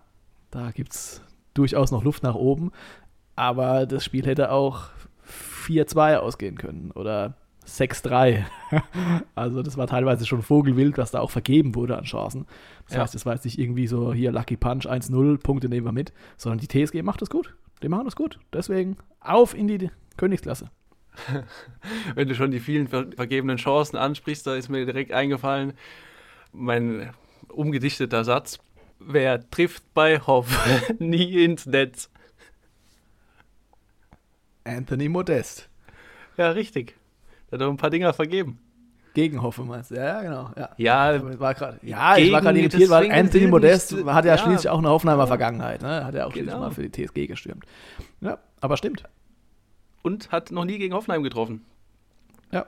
da 0.51 0.71
gibt 0.71 0.93
es 0.93 1.21
durchaus 1.53 1.91
noch 1.91 2.03
Luft 2.03 2.23
nach 2.23 2.35
oben. 2.35 2.71
Aber 3.39 3.85
das 3.85 4.03
Spiel 4.03 4.25
hätte 4.25 4.51
auch 4.51 4.89
4-2 5.65 6.17
ausgehen 6.17 6.57
können 6.57 6.91
oder 6.91 7.35
6-3. 7.65 8.43
also 9.33 9.63
das 9.63 9.77
war 9.77 9.87
teilweise 9.87 10.25
schon 10.25 10.41
Vogelwild, 10.41 10.97
was 10.97 11.11
da 11.11 11.21
auch 11.21 11.31
vergeben 11.31 11.73
wurde 11.73 11.97
an 11.97 12.03
Chancen. 12.03 12.47
Das 12.87 12.97
ja. 12.97 13.01
heißt, 13.01 13.15
es 13.15 13.25
war 13.25 13.35
jetzt 13.35 13.45
nicht 13.45 13.57
irgendwie 13.57 13.87
so 13.87 14.13
hier 14.13 14.33
Lucky 14.33 14.57
Punch 14.57 14.87
1-0, 14.87 15.37
Punkte 15.37 15.69
nehmen 15.69 15.87
wir 15.87 15.93
mit, 15.93 16.11
sondern 16.35 16.59
die 16.59 16.67
TSG 16.67 17.01
macht 17.01 17.21
das 17.21 17.29
gut. 17.29 17.55
Die 17.81 17.87
machen 17.87 18.03
das 18.03 18.17
gut. 18.17 18.41
Deswegen 18.51 18.97
auf 19.21 19.55
in 19.55 19.69
die 19.69 19.89
Königsklasse. 20.17 20.69
Wenn 22.15 22.27
du 22.27 22.35
schon 22.35 22.51
die 22.51 22.59
vielen 22.59 22.89
vergebenen 22.89 23.55
Chancen 23.55 23.95
ansprichst, 23.95 24.45
da 24.47 24.55
ist 24.55 24.67
mir 24.67 24.85
direkt 24.85 25.13
eingefallen, 25.13 25.71
mein 26.51 27.11
umgedichteter 27.47 28.25
Satz. 28.25 28.59
Wer 28.99 29.49
trifft 29.49 29.93
bei 29.93 30.19
Hoff 30.19 30.49
nie 30.99 31.45
ins 31.45 31.65
Netz? 31.67 32.09
Anthony 34.69 35.09
Modest. 35.09 35.69
Ja, 36.37 36.51
richtig. 36.51 36.95
Der 37.49 37.59
hat 37.59 37.65
doch 37.65 37.69
ein 37.69 37.77
paar 37.77 37.89
Dinger 37.89 38.13
vergeben. 38.13 38.59
Gegen 39.13 39.41
Hoffe 39.41 39.63
meinst 39.63 39.91
du? 39.91 39.95
Ja, 39.95 40.21
genau. 40.21 40.51
Ja, 40.55 40.69
ja, 40.77 41.39
war 41.39 41.53
grad, 41.53 41.83
ja 41.83 42.15
ich 42.15 42.31
war 42.31 42.41
gerade 42.41 42.59
irritiert, 42.59 42.89
weil 42.89 43.11
Anthony 43.11 43.47
Modest 43.47 43.93
hat 44.05 44.25
ja, 44.25 44.35
ja, 44.35 44.37
schließlich 44.37 44.69
auch 44.69 44.77
eine 44.77 44.89
Hoffenheimer 44.89 45.27
Vergangenheit. 45.27 45.81
Ne? 45.81 46.05
Hat 46.05 46.13
ja 46.13 46.25
auch 46.25 46.33
genau. 46.33 46.51
schließlich 46.51 46.59
mal 46.59 46.71
für 46.71 46.87
die 46.87 47.05
TSG 47.05 47.27
gestürmt. 47.27 47.65
Ja, 48.21 48.37
aber 48.61 48.77
stimmt. 48.77 49.03
Und 50.03 50.31
hat 50.31 50.51
noch 50.51 50.65
nie 50.65 50.77
gegen 50.77 50.93
Hoffenheim 50.93 51.23
getroffen. 51.23 51.65
Ja. 52.51 52.67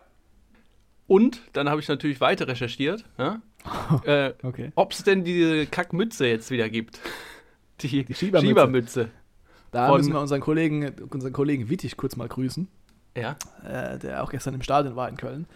Und 1.07 1.41
dann 1.53 1.69
habe 1.69 1.79
ich 1.79 1.87
natürlich 1.87 2.19
weiter 2.19 2.47
recherchiert, 2.47 3.05
ja? 3.17 3.41
äh, 4.05 4.33
okay. 4.41 4.71
ob 4.75 4.91
es 4.91 5.03
denn 5.03 5.23
diese 5.23 5.67
Kackmütze 5.67 6.25
jetzt 6.25 6.49
wieder 6.49 6.69
gibt. 6.69 6.99
Die, 7.81 8.03
die 8.03 8.13
Schiebermütze. 8.13 8.47
Schiebermütze. 8.47 9.09
Da 9.71 9.87
von, 9.87 9.97
müssen 9.97 10.13
wir 10.13 10.19
unseren 10.19 10.41
Kollegen, 10.41 10.93
unseren 11.09 11.33
Kollegen 11.33 11.69
Wittig 11.69 11.97
kurz 11.97 12.15
mal 12.15 12.27
grüßen. 12.27 12.67
Ja. 13.17 13.37
Äh, 13.63 13.97
der 13.99 14.23
auch 14.23 14.31
gestern 14.31 14.53
im 14.53 14.61
Stadion 14.61 14.95
war 14.95 15.09
in 15.09 15.17
Köln. 15.17 15.47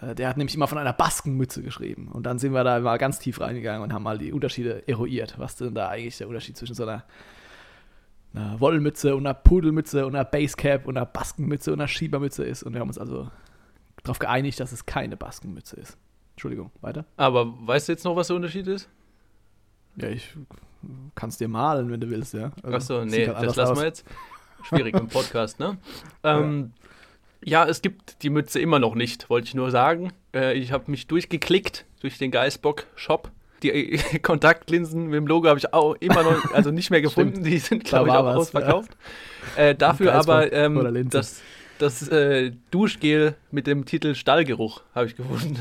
Äh, 0.00 0.14
der 0.14 0.28
hat 0.28 0.36
nämlich 0.36 0.54
immer 0.54 0.66
von 0.66 0.78
einer 0.78 0.92
Baskenmütze 0.92 1.62
geschrieben. 1.62 2.08
Und 2.08 2.24
dann 2.24 2.38
sind 2.38 2.52
wir 2.52 2.64
da 2.64 2.80
mal 2.80 2.98
ganz 2.98 3.18
tief 3.18 3.40
reingegangen 3.40 3.82
und 3.82 3.92
haben 3.92 4.02
mal 4.02 4.18
die 4.18 4.32
Unterschiede 4.32 4.86
eruiert. 4.88 5.38
Was 5.38 5.56
denn 5.56 5.74
da 5.74 5.88
eigentlich 5.88 6.18
der 6.18 6.28
Unterschied 6.28 6.56
zwischen 6.56 6.74
so 6.74 6.84
einer, 6.84 7.04
einer 8.34 8.60
Wollmütze 8.60 9.14
und 9.14 9.26
einer 9.26 9.34
Pudelmütze 9.34 10.06
und 10.06 10.14
einer 10.14 10.24
Basecap 10.24 10.86
und 10.86 10.96
einer 10.96 11.06
Baskenmütze 11.06 11.72
und 11.72 11.80
einer 11.80 11.88
Schiebermütze 11.88 12.44
ist. 12.44 12.62
Und 12.62 12.72
wir 12.72 12.80
haben 12.80 12.88
uns 12.88 12.98
also 12.98 13.30
darauf 14.02 14.18
geeinigt, 14.18 14.60
dass 14.60 14.72
es 14.72 14.86
keine 14.86 15.16
Baskenmütze 15.16 15.76
ist. 15.76 15.98
Entschuldigung, 16.32 16.70
weiter. 16.80 17.04
Aber 17.16 17.54
weißt 17.66 17.88
du 17.88 17.92
jetzt 17.92 18.04
noch, 18.04 18.16
was 18.16 18.28
der 18.28 18.36
Unterschied 18.36 18.66
ist? 18.66 18.88
Ja, 19.96 20.08
ich 20.08 20.34
kann 21.14 21.30
es 21.30 21.38
dir 21.38 21.48
malen, 21.48 21.90
wenn 21.90 22.00
du 22.00 22.10
willst, 22.10 22.34
ja. 22.34 22.52
Also, 22.62 22.76
Achso, 22.76 23.04
nee, 23.04 23.26
halt 23.26 23.46
das 23.46 23.56
lassen 23.56 23.76
wir 23.76 23.84
jetzt. 23.84 24.04
Schwierig 24.62 24.94
im 24.94 25.08
Podcast, 25.08 25.58
ne? 25.58 25.78
Ähm, 26.22 26.72
ja. 27.42 27.64
ja. 27.64 27.70
es 27.70 27.82
gibt 27.82 28.22
die 28.22 28.30
Mütze 28.30 28.60
immer 28.60 28.78
noch 28.78 28.94
nicht, 28.94 29.30
wollte 29.30 29.48
ich 29.48 29.54
nur 29.54 29.70
sagen. 29.70 30.12
Äh, 30.34 30.54
ich 30.54 30.72
habe 30.72 30.90
mich 30.90 31.06
durchgeklickt 31.06 31.86
durch 32.00 32.18
den 32.18 32.30
Geistbock-Shop. 32.30 33.30
Die 33.62 33.70
äh, 33.70 34.18
Kontaktlinsen 34.22 35.06
mit 35.06 35.14
dem 35.14 35.26
Logo 35.26 35.48
habe 35.48 35.58
ich 35.58 35.72
auch 35.72 35.94
immer 36.00 36.22
noch, 36.22 36.50
also 36.54 36.70
nicht 36.70 36.90
mehr 36.90 37.00
gefunden. 37.00 37.42
die 37.42 37.58
sind, 37.58 37.84
glaube 37.84 38.08
ich, 38.08 38.14
auch 38.14 38.24
was, 38.24 38.36
ausverkauft. 38.36 38.96
Ja. 39.56 39.62
Äh, 39.64 39.74
dafür 39.74 40.14
aber 40.14 40.52
ähm, 40.52 41.08
das, 41.10 41.40
das 41.78 42.06
äh, 42.08 42.52
Duschgel 42.70 43.34
mit 43.50 43.66
dem 43.66 43.86
Titel 43.86 44.14
Stallgeruch 44.14 44.82
habe 44.94 45.06
ich 45.06 45.16
gefunden. 45.16 45.58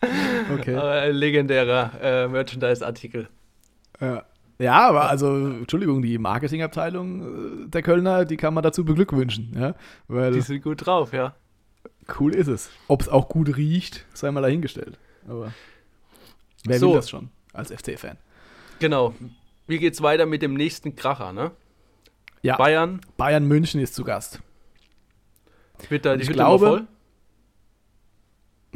okay. 0.54 0.76
ein 0.76 1.14
legendärer 1.14 1.92
äh, 2.00 2.28
Merchandise-Artikel. 2.28 3.28
Ja. 4.00 4.24
Ja, 4.60 4.88
aber 4.88 5.08
also, 5.08 5.36
Entschuldigung, 5.36 6.02
die 6.02 6.18
Marketingabteilung 6.18 7.66
äh, 7.66 7.68
der 7.68 7.82
Kölner, 7.82 8.24
die 8.24 8.36
kann 8.36 8.54
man 8.54 8.64
dazu 8.64 8.84
beglückwünschen. 8.84 9.56
Ja? 9.56 9.74
Weil 10.08 10.32
die 10.32 10.40
sind 10.40 10.62
gut 10.62 10.84
drauf, 10.84 11.12
ja. 11.12 11.34
Cool 12.18 12.34
ist 12.34 12.48
es. 12.48 12.70
Ob 12.88 13.02
es 13.02 13.08
auch 13.08 13.28
gut 13.28 13.56
riecht, 13.56 14.04
sei 14.14 14.30
mal 14.32 14.40
dahingestellt. 14.40 14.98
Aber 15.28 15.52
wer 16.64 16.78
so. 16.78 16.88
will 16.88 16.96
das 16.96 17.08
schon 17.08 17.30
als 17.52 17.70
FC-Fan? 17.70 18.16
Genau. 18.80 19.14
Wie 19.68 19.78
geht's 19.78 20.02
weiter 20.02 20.26
mit 20.26 20.42
dem 20.42 20.54
nächsten 20.54 20.96
Kracher, 20.96 21.32
ne? 21.32 21.52
Ja. 22.42 22.56
Bayern. 22.56 23.00
Bayern 23.16 23.46
München 23.46 23.80
ist 23.80 23.94
zu 23.94 24.02
Gast. 24.02 24.40
Wird 25.88 26.04
da 26.04 26.16
die 26.16 26.22
ich 26.22 26.28
Hütte 26.28 26.38
glaube, 26.38 26.66
voll? 26.66 26.86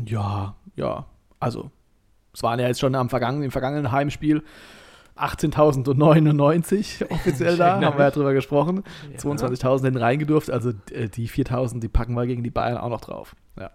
Ja, 0.05 0.55
ja. 0.77 1.07
Also, 1.43 1.71
es 2.33 2.43
waren 2.43 2.59
ja 2.61 2.67
jetzt 2.67 2.81
schon 2.81 2.95
am 2.95 3.09
vergangenen, 3.09 3.45
im 3.45 3.51
vergangenen 3.51 3.93
Heimspiel 3.93 4.43
18.099 5.17 7.07
offiziell 7.11 7.57
da, 7.57 7.81
haben 7.81 7.99
wir 7.99 8.05
ja 8.05 8.11
drüber 8.11 8.33
gesprochen. 8.33 8.83
Ja. 9.11 9.19
22.000 9.19 9.81
sind 9.81 9.97
reingedurft, 9.97 10.51
also 10.51 10.71
äh, 10.91 11.09
die 11.09 11.29
4.000, 11.29 11.81
die 11.81 11.89
packen 11.89 12.15
wir 12.15 12.27
gegen 12.27 12.43
die 12.43 12.51
Bayern 12.51 12.79
auch 12.79 12.89
noch 12.89 13.03
drauf. 13.03 13.37
Ja. 13.59 13.71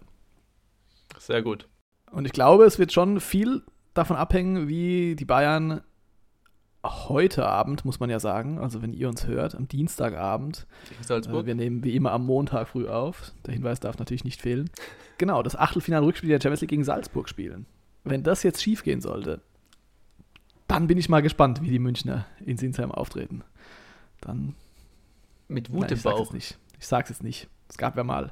Sehr 1.20 1.42
gut. 1.42 1.68
Und 2.12 2.26
ich 2.26 2.32
glaube, 2.32 2.66
es 2.66 2.80
wird 2.80 2.92
schon 2.92 3.20
viel 3.20 3.64
davon 3.94 4.18
abhängen, 4.18 4.68
wie 4.68 5.16
die 5.16 5.26
Bayern 5.26 5.82
heute 6.84 7.46
Abend, 7.46 7.86
muss 7.86 8.00
man 8.00 8.10
ja 8.10 8.20
sagen, 8.20 8.60
also 8.60 8.82
wenn 8.82 8.94
ihr 8.94 9.10
uns 9.10 9.28
hört, 9.28 9.56
am 9.56 9.68
Dienstagabend. 9.68 10.68
Äh, 11.10 11.46
wir 11.46 11.56
nehmen 11.56 11.84
wie 11.84 11.96
immer 11.96 12.12
am 12.12 12.26
Montag 12.26 12.70
früh 12.70 12.88
auf. 12.88 13.34
Der 13.46 13.54
Hinweis 13.54 13.80
darf 13.80 13.98
natürlich 14.00 14.24
nicht 14.24 14.42
fehlen. 14.42 14.70
Genau, 15.18 15.44
das 15.44 15.56
Achtelfinal-Rückspiel 15.56 16.30
der 16.30 16.40
Champions 16.40 16.62
League 16.62 16.70
gegen 16.70 16.84
Salzburg 16.84 17.28
spielen. 17.28 17.66
Wenn 18.04 18.24
das 18.24 18.44
jetzt 18.44 18.62
schief 18.62 18.84
gehen 18.84 19.02
sollte, 19.02 19.42
dann 20.68 20.88
bin 20.88 20.98
ich 20.98 21.10
mal 21.10 21.22
gespannt, 21.22 21.62
wie 21.62 21.70
die 21.70 21.80
Münchner 21.80 22.26
in 22.46 22.58
Sinsheim 22.58 22.92
auftreten. 22.92 23.44
Dann. 24.22 24.56
Mit 25.48 25.72
Wut 25.72 25.92
im 25.92 26.02
Bauch. 26.02 26.34
Nicht. 26.34 26.58
Ich 26.80 26.88
sag's 26.88 27.10
jetzt 27.10 27.24
nicht. 27.24 27.48
Es 27.70 27.78
gab 27.78 27.98
ja 27.98 28.04
mal 28.04 28.32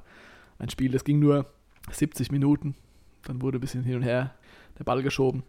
ein 0.59 0.69
Spiel, 0.69 0.91
das 0.91 1.03
ging 1.03 1.19
nur 1.19 1.45
70 1.91 2.31
Minuten. 2.31 2.75
Dann 3.23 3.41
wurde 3.41 3.57
ein 3.57 3.61
bisschen 3.61 3.83
hin 3.83 3.95
und 3.95 4.03
her 4.03 4.33
der 4.77 4.83
Ball 4.83 5.01
geschoben. 5.01 5.43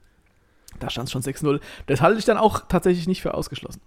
Da 0.78 0.90
stand 0.90 1.06
es 1.08 1.12
schon 1.12 1.22
6-0. 1.22 1.60
Das 1.86 2.00
halte 2.00 2.18
ich 2.18 2.24
dann 2.24 2.36
auch 2.36 2.60
tatsächlich 2.68 3.06
nicht 3.06 3.22
für 3.22 3.34
ausgeschlossen. 3.34 3.80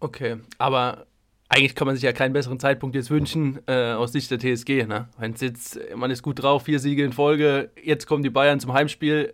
Okay, 0.00 0.38
aber 0.58 1.06
eigentlich 1.48 1.74
kann 1.74 1.86
man 1.86 1.94
sich 1.94 2.02
ja 2.02 2.12
keinen 2.12 2.32
besseren 2.32 2.58
Zeitpunkt 2.58 2.96
jetzt 2.96 3.10
wünschen 3.10 3.60
äh, 3.66 3.92
aus 3.92 4.12
Sicht 4.12 4.30
der 4.30 4.38
TSG. 4.38 4.86
Ne? 4.86 5.08
jetzt, 5.38 5.78
man 5.94 6.10
ist 6.10 6.22
gut 6.22 6.42
drauf, 6.42 6.64
vier 6.64 6.80
Siege 6.80 7.04
in 7.04 7.12
Folge, 7.12 7.70
jetzt 7.82 8.06
kommen 8.06 8.22
die 8.22 8.30
Bayern 8.30 8.60
zum 8.60 8.72
Heimspiel. 8.72 9.32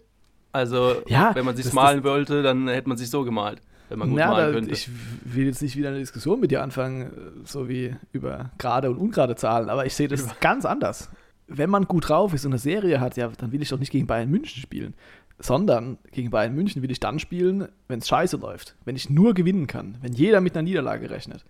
Also, 0.52 0.96
ja, 1.06 1.34
wenn 1.34 1.46
man 1.46 1.56
sich 1.56 1.72
malen 1.72 2.04
wollte, 2.04 2.42
dann 2.42 2.68
hätte 2.68 2.86
man 2.86 2.98
sich 2.98 3.08
so 3.08 3.24
gemalt, 3.24 3.62
wenn 3.88 3.98
man 3.98 4.10
gut 4.10 4.18
ja, 4.18 4.28
malen 4.28 4.52
könnte. 4.52 4.70
Ich 4.70 4.90
will 5.24 5.46
jetzt 5.46 5.62
nicht 5.62 5.76
wieder 5.76 5.88
eine 5.88 5.98
Diskussion 5.98 6.40
mit 6.40 6.50
dir 6.50 6.62
anfangen, 6.62 7.42
so 7.44 7.70
wie 7.70 7.96
über 8.12 8.50
gerade 8.58 8.90
und 8.90 8.98
ungerade 8.98 9.34
Zahlen, 9.34 9.70
aber 9.70 9.86
ich 9.86 9.94
sehe 9.94 10.08
das 10.08 10.38
ganz 10.40 10.66
anders. 10.66 11.08
Wenn 11.46 11.70
man 11.70 11.84
gut 11.84 12.08
drauf 12.08 12.34
ist 12.34 12.44
und 12.44 12.52
eine 12.52 12.58
Serie 12.58 13.00
hat, 13.00 13.16
ja, 13.16 13.30
dann 13.38 13.52
will 13.52 13.62
ich 13.62 13.70
doch 13.70 13.78
nicht 13.78 13.90
gegen 13.90 14.06
Bayern 14.06 14.30
München 14.30 14.60
spielen 14.60 14.94
sondern 15.38 15.98
gegen 16.10 16.30
Bayern 16.30 16.54
München 16.54 16.82
will 16.82 16.90
ich 16.90 17.00
dann 17.00 17.18
spielen, 17.18 17.68
wenn 17.88 17.98
es 17.98 18.08
scheiße 18.08 18.36
läuft, 18.36 18.76
wenn 18.84 18.96
ich 18.96 19.10
nur 19.10 19.34
gewinnen 19.34 19.66
kann, 19.66 19.98
wenn 20.00 20.12
jeder 20.12 20.40
mit 20.40 20.56
einer 20.56 20.62
Niederlage 20.62 21.10
rechnet. 21.10 21.44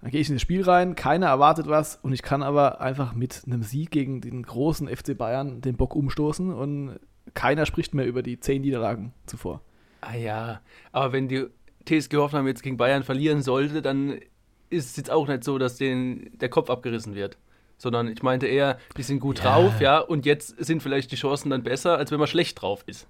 Dann 0.00 0.10
gehe 0.10 0.20
ich 0.20 0.28
in 0.28 0.34
das 0.34 0.42
Spiel 0.42 0.62
rein, 0.62 0.94
keiner 0.94 1.26
erwartet 1.26 1.68
was 1.68 1.96
und 1.96 2.12
ich 2.12 2.22
kann 2.22 2.42
aber 2.42 2.80
einfach 2.80 3.14
mit 3.14 3.42
einem 3.46 3.62
Sieg 3.62 3.90
gegen 3.90 4.20
den 4.20 4.42
großen 4.42 4.88
FC 4.88 5.16
Bayern 5.16 5.60
den 5.60 5.76
Bock 5.76 5.94
umstoßen 5.94 6.52
und 6.52 6.98
keiner 7.34 7.66
spricht 7.66 7.94
mehr 7.94 8.06
über 8.06 8.22
die 8.22 8.38
zehn 8.38 8.62
Niederlagen 8.62 9.12
zuvor. 9.26 9.62
Ah 10.00 10.14
ja, 10.14 10.60
aber 10.92 11.12
wenn 11.12 11.28
die 11.28 11.46
TSG 11.86 12.16
Hoffenheim 12.16 12.46
jetzt 12.46 12.62
gegen 12.62 12.76
Bayern 12.76 13.02
verlieren 13.02 13.42
sollte, 13.42 13.82
dann 13.82 14.20
ist 14.68 14.90
es 14.90 14.96
jetzt 14.96 15.10
auch 15.10 15.28
nicht 15.28 15.44
so, 15.44 15.58
dass 15.58 15.76
denen 15.76 16.30
der 16.38 16.48
Kopf 16.48 16.70
abgerissen 16.70 17.14
wird 17.14 17.38
sondern 17.78 18.08
ich 18.08 18.22
meinte 18.22 18.46
eher, 18.46 18.78
die 18.96 19.02
sind 19.02 19.20
gut 19.20 19.38
ja. 19.38 19.44
drauf, 19.44 19.80
ja, 19.80 19.98
und 19.98 20.26
jetzt 20.26 20.48
sind 20.64 20.82
vielleicht 20.82 21.12
die 21.12 21.16
Chancen 21.16 21.50
dann 21.50 21.62
besser, 21.62 21.98
als 21.98 22.10
wenn 22.10 22.18
man 22.18 22.28
schlecht 22.28 22.60
drauf 22.60 22.84
ist. 22.86 23.08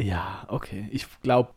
Ja, 0.00 0.46
okay. 0.48 0.88
Ich 0.90 1.06
glaube, 1.22 1.50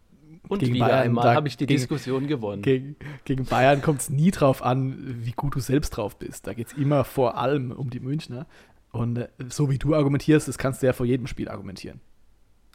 und 0.48 0.60
gegen 0.60 0.74
wieder 0.74 0.88
Bayern, 0.88 1.00
einmal 1.02 1.36
habe 1.36 1.48
ich 1.48 1.56
die 1.56 1.66
gegen, 1.66 1.80
Diskussion 1.80 2.28
gewonnen. 2.28 2.62
Gegen, 2.62 2.96
gegen 3.26 3.46
Bayern 3.46 3.82
kommt 3.82 4.02
es 4.02 4.10
nie 4.10 4.32
drauf 4.32 4.64
an, 4.64 5.24
wie 5.24 5.32
gut 5.32 5.56
du 5.56 5.60
selbst 5.60 5.92
drauf 5.92 6.18
bist. 6.18 6.48
Da 6.48 6.54
geht 6.54 6.68
es 6.68 6.74
immer 6.74 7.04
vor 7.04 7.38
allem 7.38 7.72
um 7.72 7.90
die 7.90 8.00
Münchner. 8.00 8.48
Und 8.92 9.18
äh, 9.18 9.28
so 9.50 9.70
wie 9.70 9.78
du 9.78 9.96
argumentierst, 9.96 10.48
das 10.48 10.58
kannst 10.58 10.82
du 10.82 10.88
ja 10.88 10.94
vor 10.94 11.06
jedem 11.06 11.28
Spiel 11.28 11.48
argumentieren. 11.48 12.02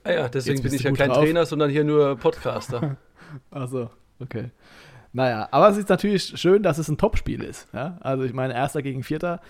Ah 0.04 0.12
ja, 0.12 0.28
deswegen 0.28 0.62
bin 0.62 0.72
ich 0.72 0.82
ja 0.82 0.92
kein 0.92 1.10
drauf. 1.10 1.24
Trainer, 1.24 1.44
sondern 1.44 1.70
hier 1.70 1.84
nur 1.84 2.16
Podcaster. 2.16 2.96
also, 3.50 3.90
okay. 4.20 4.50
Naja, 5.16 5.48
aber 5.50 5.70
es 5.70 5.78
ist 5.78 5.88
natürlich 5.88 6.38
schön, 6.38 6.62
dass 6.62 6.76
es 6.76 6.88
ein 6.88 6.98
Topspiel 6.98 7.42
ist. 7.42 7.68
Ja? 7.72 7.96
Also 8.02 8.24
ich 8.24 8.34
meine, 8.34 8.52
Erster 8.52 8.82
gegen 8.82 9.02
Vierter, 9.02 9.40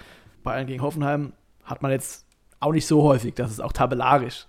Bayern 0.45 0.69
gegen 0.69 0.81
Hoffenheim 0.81 1.33
hat 1.65 1.83
man 1.83 1.91
jetzt 1.91 2.25
auch 2.61 2.71
nicht 2.71 2.87
so 2.87 3.03
häufig, 3.03 3.35
dass 3.35 3.51
es 3.51 3.59
auch 3.59 3.73
tabellarisch 3.73 4.47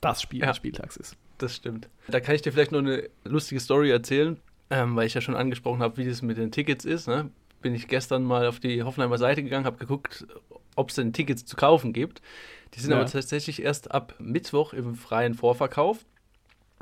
das 0.00 0.20
Spiel 0.20 0.40
ja, 0.40 0.46
des 0.46 0.56
Spieltags 0.56 0.96
ist. 0.96 1.16
Das 1.38 1.54
stimmt. 1.54 1.88
Da 2.08 2.18
kann 2.18 2.34
ich 2.34 2.42
dir 2.42 2.50
vielleicht 2.50 2.72
noch 2.72 2.80
eine 2.80 3.08
lustige 3.22 3.60
Story 3.60 3.92
erzählen, 3.92 4.36
ähm, 4.70 4.96
weil 4.96 5.06
ich 5.06 5.14
ja 5.14 5.20
schon 5.20 5.36
angesprochen 5.36 5.80
habe, 5.80 5.96
wie 5.96 6.08
das 6.08 6.22
mit 6.22 6.38
den 6.38 6.50
Tickets 6.50 6.84
ist. 6.84 7.06
Ne? 7.06 7.30
Bin 7.62 7.72
ich 7.72 7.86
gestern 7.86 8.24
mal 8.24 8.48
auf 8.48 8.58
die 8.58 8.82
Hoffenheimer 8.82 9.16
Seite 9.16 9.44
gegangen, 9.44 9.64
habe 9.64 9.76
geguckt, 9.76 10.26
ob 10.74 10.88
es 10.88 10.96
denn 10.96 11.12
Tickets 11.12 11.44
zu 11.44 11.54
kaufen 11.54 11.92
gibt. 11.92 12.20
Die 12.74 12.80
sind 12.80 12.90
ja. 12.90 12.96
aber 12.96 13.06
tatsächlich 13.06 13.62
erst 13.62 13.92
ab 13.92 14.16
Mittwoch 14.18 14.72
im 14.72 14.96
freien 14.96 15.34
Vorverkauf. 15.34 16.04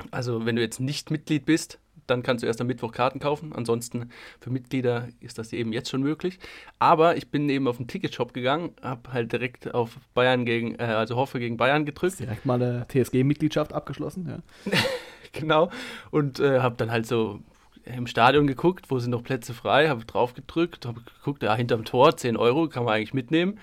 Also 0.09 0.47
wenn 0.47 0.55
du 0.55 0.63
jetzt 0.63 0.79
nicht 0.79 1.11
Mitglied 1.11 1.45
bist, 1.45 1.77
dann 2.07 2.23
kannst 2.23 2.43
du 2.43 2.47
erst 2.47 2.61
am 2.61 2.67
Mittwoch 2.67 2.91
Karten 2.91 3.19
kaufen. 3.19 3.53
Ansonsten 3.53 4.09
für 4.39 4.49
Mitglieder 4.49 5.09
ist 5.19 5.37
das 5.37 5.53
eben 5.53 5.73
jetzt 5.73 5.89
schon 5.89 6.01
möglich. 6.01 6.39
Aber 6.79 7.17
ich 7.17 7.29
bin 7.29 7.47
eben 7.49 7.67
auf 7.67 7.77
den 7.77 7.87
Ticketshop 7.87 8.33
gegangen, 8.33 8.71
habe 8.81 9.13
halt 9.13 9.31
direkt 9.31 9.73
auf 9.73 9.97
Bayern 10.13 10.45
gegen, 10.45 10.75
äh, 10.75 10.83
also 10.83 11.15
Hoffe 11.15 11.39
gegen 11.39 11.57
Bayern 11.57 11.85
gedrückt. 11.85 12.19
Direkt 12.19 12.45
mal 12.45 12.61
eine 12.61 12.87
TSG-Mitgliedschaft 12.87 13.73
abgeschlossen, 13.73 14.27
ja. 14.27 14.71
genau. 15.33 15.69
Und 16.11 16.39
äh, 16.39 16.59
habe 16.59 16.75
dann 16.77 16.91
halt 16.91 17.05
so 17.05 17.41
im 17.85 18.07
Stadion 18.07 18.47
geguckt, 18.47 18.89
wo 18.89 18.99
sind 18.99 19.11
noch 19.11 19.23
Plätze 19.23 19.53
frei, 19.53 19.87
habe 19.89 20.05
drauf 20.05 20.33
gedrückt, 20.33 20.85
habe 20.85 21.01
geguckt, 21.01 21.43
ja, 21.43 21.55
hinterm 21.55 21.85
Tor, 21.85 22.17
10 22.17 22.37
Euro, 22.37 22.67
kann 22.67 22.83
man 22.83 22.95
eigentlich 22.95 23.13
mitnehmen. 23.13 23.59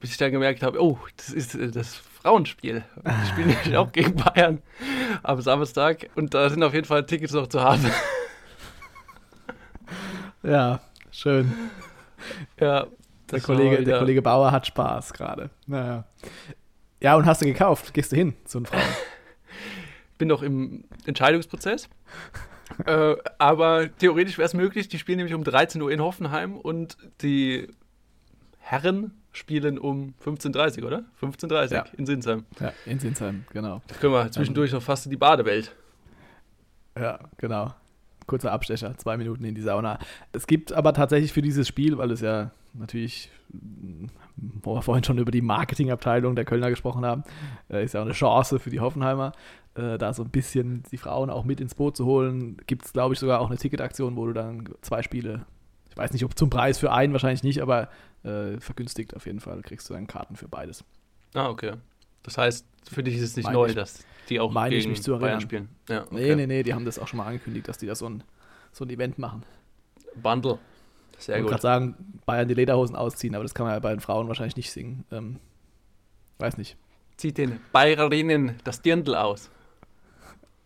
Bis 0.00 0.12
ich 0.12 0.16
dann 0.16 0.30
gemerkt 0.30 0.62
habe, 0.62 0.80
oh, 0.80 0.98
das 1.16 1.30
ist 1.30 1.54
äh, 1.54 1.70
das 1.70 2.00
Frauenspiel. 2.22 2.84
Ich 3.22 3.28
spiele 3.28 3.48
nämlich 3.48 3.76
auch 3.76 3.92
gegen 3.92 4.16
Bayern 4.16 4.62
am 5.22 5.40
Samstag 5.40 6.08
und 6.14 6.34
da 6.34 6.50
sind 6.50 6.62
auf 6.62 6.74
jeden 6.74 6.86
Fall 6.86 7.06
Tickets 7.06 7.32
noch 7.32 7.46
zu 7.46 7.60
haben. 7.62 7.84
Ja, 10.42 10.80
schön. 11.10 11.52
Ja, 12.60 12.86
der 13.30 13.40
Kollege, 13.40 13.82
der 13.82 13.98
Kollege 13.98 14.22
Bauer 14.22 14.52
hat 14.52 14.66
Spaß 14.66 15.12
gerade. 15.12 15.50
Naja. 15.66 16.04
Ja, 17.00 17.16
und 17.16 17.26
hast 17.26 17.42
du 17.42 17.46
gekauft? 17.46 17.92
Gehst 17.92 18.12
du 18.12 18.16
hin 18.16 18.34
zu 18.44 18.60
den 18.60 18.66
Frauen? 18.66 18.82
Bin 20.18 20.28
noch 20.28 20.42
im 20.42 20.84
Entscheidungsprozess. 21.06 21.88
äh, 22.86 23.16
aber 23.38 23.88
theoretisch 23.98 24.38
wäre 24.38 24.46
es 24.46 24.54
möglich. 24.54 24.88
Die 24.88 24.98
spielen 24.98 25.18
nämlich 25.18 25.34
um 25.34 25.44
13 25.44 25.82
Uhr 25.82 25.90
in 25.90 26.00
Hoffenheim 26.00 26.56
und 26.56 26.96
die 27.20 27.68
Herren 28.58 29.20
spielen 29.38 29.78
um 29.78 30.14
15.30 30.24 30.80
Uhr, 30.80 30.86
oder? 30.88 31.04
15.30 31.20 31.52
Uhr 31.52 31.72
ja. 31.72 31.84
in 31.96 32.06
Sinsheim. 32.06 32.44
Ja, 32.60 32.72
in 32.84 32.98
Sinsheim, 32.98 33.44
genau. 33.52 33.80
Da 33.86 33.94
können 33.94 34.12
wir 34.12 34.30
zwischendurch 34.30 34.72
noch 34.72 34.82
fast 34.82 35.06
in 35.06 35.10
die 35.10 35.16
Badewelt. 35.16 35.74
Ja, 36.98 37.18
genau. 37.36 37.74
Kurzer 38.26 38.52
Abstecher, 38.52 38.96
zwei 38.98 39.16
Minuten 39.16 39.44
in 39.44 39.54
die 39.54 39.62
Sauna. 39.62 39.98
Es 40.32 40.46
gibt 40.46 40.72
aber 40.72 40.92
tatsächlich 40.92 41.32
für 41.32 41.40
dieses 41.40 41.66
Spiel, 41.66 41.96
weil 41.96 42.10
es 42.10 42.20
ja 42.20 42.50
natürlich, 42.74 43.30
wo 44.62 44.74
wir 44.74 44.82
vorhin 44.82 45.04
schon 45.04 45.18
über 45.18 45.30
die 45.30 45.40
Marketingabteilung 45.40 46.36
der 46.36 46.44
Kölner 46.44 46.68
gesprochen 46.68 47.06
haben, 47.06 47.22
äh, 47.70 47.84
ist 47.84 47.94
ja 47.94 48.00
auch 48.00 48.04
eine 48.04 48.12
Chance 48.12 48.58
für 48.58 48.70
die 48.70 48.80
Hoffenheimer, 48.80 49.32
äh, 49.74 49.96
da 49.96 50.12
so 50.12 50.22
ein 50.22 50.30
bisschen 50.30 50.82
die 50.90 50.98
Frauen 50.98 51.30
auch 51.30 51.44
mit 51.44 51.60
ins 51.60 51.74
Boot 51.74 51.96
zu 51.96 52.04
holen. 52.04 52.58
Gibt 52.66 52.84
es, 52.84 52.92
glaube 52.92 53.14
ich, 53.14 53.20
sogar 53.20 53.40
auch 53.40 53.48
eine 53.48 53.56
Ticketaktion, 53.56 54.16
wo 54.16 54.26
du 54.26 54.34
dann 54.34 54.68
zwei 54.82 55.02
Spiele, 55.02 55.46
ich 55.90 55.96
weiß 55.96 56.12
nicht, 56.12 56.24
ob 56.24 56.36
zum 56.36 56.50
Preis 56.50 56.78
für 56.78 56.92
einen 56.92 57.12
wahrscheinlich 57.12 57.42
nicht, 57.42 57.62
aber 57.62 57.88
äh, 58.24 58.58
vergünstigt 58.60 59.14
auf 59.14 59.26
jeden 59.26 59.40
Fall 59.40 59.62
kriegst 59.62 59.88
du 59.88 59.94
dann 59.94 60.06
Karten 60.06 60.36
für 60.36 60.48
beides. 60.48 60.84
Ah, 61.34 61.48
okay. 61.48 61.74
Das 62.22 62.38
heißt, 62.38 62.66
für 62.90 63.02
dich 63.02 63.16
ist 63.16 63.22
es 63.22 63.36
nicht 63.36 63.46
meine 63.46 63.56
neu, 63.56 63.68
ich, 63.68 63.74
dass 63.74 64.04
die 64.28 64.40
auch 64.40 64.50
meine 64.50 64.70
gegen 64.70 64.82
ich 64.82 64.88
mich 64.88 65.02
zu 65.02 65.18
Bayern 65.18 65.40
spielen. 65.40 65.68
Ja, 65.88 66.02
okay. 66.02 66.14
Nee, 66.14 66.34
nee, 66.34 66.46
nee, 66.46 66.62
die 66.62 66.74
haben 66.74 66.84
das 66.84 66.98
auch 66.98 67.08
schon 67.08 67.18
mal 67.18 67.26
angekündigt, 67.26 67.68
dass 67.68 67.78
die 67.78 67.86
da 67.86 67.94
so 67.94 68.08
ein, 68.08 68.22
so 68.72 68.84
ein 68.84 68.90
Event 68.90 69.18
machen. 69.18 69.44
Bundle. 70.16 70.58
Sehr 71.18 71.36
ich 71.36 71.42
gut. 71.42 71.46
Ich 71.46 71.50
gerade 71.50 71.62
sagen, 71.62 72.20
Bayern 72.26 72.48
die 72.48 72.54
Lederhosen 72.54 72.96
ausziehen, 72.96 73.34
aber 73.34 73.44
das 73.44 73.54
kann 73.54 73.66
man 73.66 73.74
ja 73.74 73.80
bei 73.80 73.90
den 73.90 74.00
Frauen 74.00 74.28
wahrscheinlich 74.28 74.56
nicht 74.56 74.70
singen. 74.70 75.04
Ähm, 75.10 75.36
weiß 76.38 76.58
nicht. 76.58 76.76
Zieht 77.16 77.38
den 77.38 77.60
Bayerinnen 77.72 78.56
das 78.64 78.82
Dirndl 78.82 79.14
aus. 79.14 79.50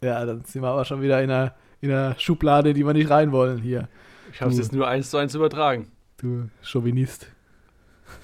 Ja, 0.03 0.25
dann 0.27 0.45
sind 0.45 0.63
wir 0.63 0.69
aber 0.69 0.85
schon 0.85 1.01
wieder 1.01 1.23
in 1.23 1.31
einer, 1.31 1.55
in 1.81 1.91
einer 1.91 2.19
Schublade, 2.19 2.75
die 2.75 2.85
wir 2.85 2.93
nicht 2.93 3.09
rein 3.09 3.33
wollen 3.33 3.59
hier. 3.59 3.89
Ich 4.33 4.41
habe 4.41 4.51
es 4.51 4.59
jetzt 4.59 4.73
nur 4.73 4.89
eins 4.89 5.11
zu 5.11 5.17
eins 5.17 5.35
übertragen. 5.35 5.91
Du 6.19 6.49
Chauvinist. 6.63 7.29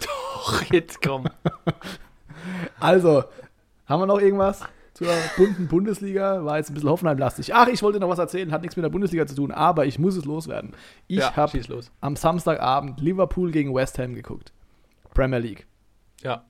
Doch, 0.01 0.63
jetzt 0.71 1.03
komm. 1.03 1.27
also, 2.81 3.25
haben 3.87 4.03
wir 4.03 4.07
noch 4.07 4.21
irgendwas? 4.21 4.63
zur 4.99 5.07
bunten 5.37 5.69
Bundesliga. 5.69 6.45
War 6.45 6.59
jetzt 6.59 6.71
ein 6.71 6.75
bisschen 6.75 6.91
Hoffenheim-lastig. 6.91 7.55
Ach, 7.55 7.69
ich 7.69 7.83
wollte 7.83 8.01
noch 8.01 8.09
was 8.09 8.19
erzählen, 8.19 8.51
hat 8.51 8.63
nichts 8.63 8.77
mit 8.77 8.83
der 8.83 8.91
Bundesliga 8.91 9.27
zu 9.27 9.37
tun, 9.37 9.53
aber 9.53 9.87
ich 9.87 10.01
muss 10.01 10.17
es 10.17 10.25
loswerden. 10.25 10.75
Ich 11.07 11.19
ja, 11.19 11.37
habe 11.37 11.61
am 12.01 12.17
Samstagabend 12.17 13.01
Liverpool 13.01 13.53
gegen 13.53 13.73
West 13.75 13.99
Ham 14.01 14.15
geguckt. 14.15 14.53
Premier 15.15 15.39
League. 15.39 15.69
Ja. 16.23 16.45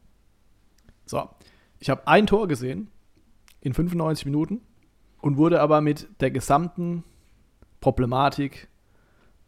So. 1.04 1.28
Ich 1.78 1.90
habe 1.90 2.08
ein 2.08 2.26
Tor 2.26 2.48
gesehen 2.48 2.90
in 3.60 3.74
95 3.74 4.24
Minuten 4.24 4.62
und 5.20 5.36
wurde 5.36 5.60
aber 5.60 5.82
mit 5.82 6.08
der 6.20 6.30
gesamten 6.30 7.04
Problematik 7.80 8.68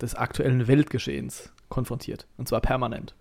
des 0.01 0.15
aktuellen 0.15 0.69
Weltgeschehens 0.69 1.53
konfrontiert. 1.71 2.27
Und 2.37 2.49
zwar 2.49 2.61
permanent. 2.61 3.15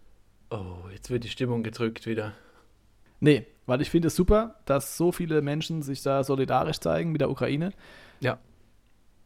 Oh, 0.49 0.89
jetzt 0.91 1.09
wird 1.09 1.23
die 1.23 1.29
Stimmung 1.29 1.63
gedrückt 1.63 2.05
wieder. 2.05 2.33
Nee, 3.19 3.45
weil 3.65 3.81
ich 3.81 3.89
finde 3.89 4.07
es 4.07 4.15
super, 4.15 4.55
dass 4.65 4.97
so 4.97 5.11
viele 5.11 5.41
Menschen 5.41 5.81
sich 5.81 6.01
da 6.01 6.23
solidarisch 6.23 6.79
zeigen 6.79 7.11
mit 7.11 7.21
der 7.21 7.29
Ukraine. 7.29 7.71
Ja. 8.19 8.39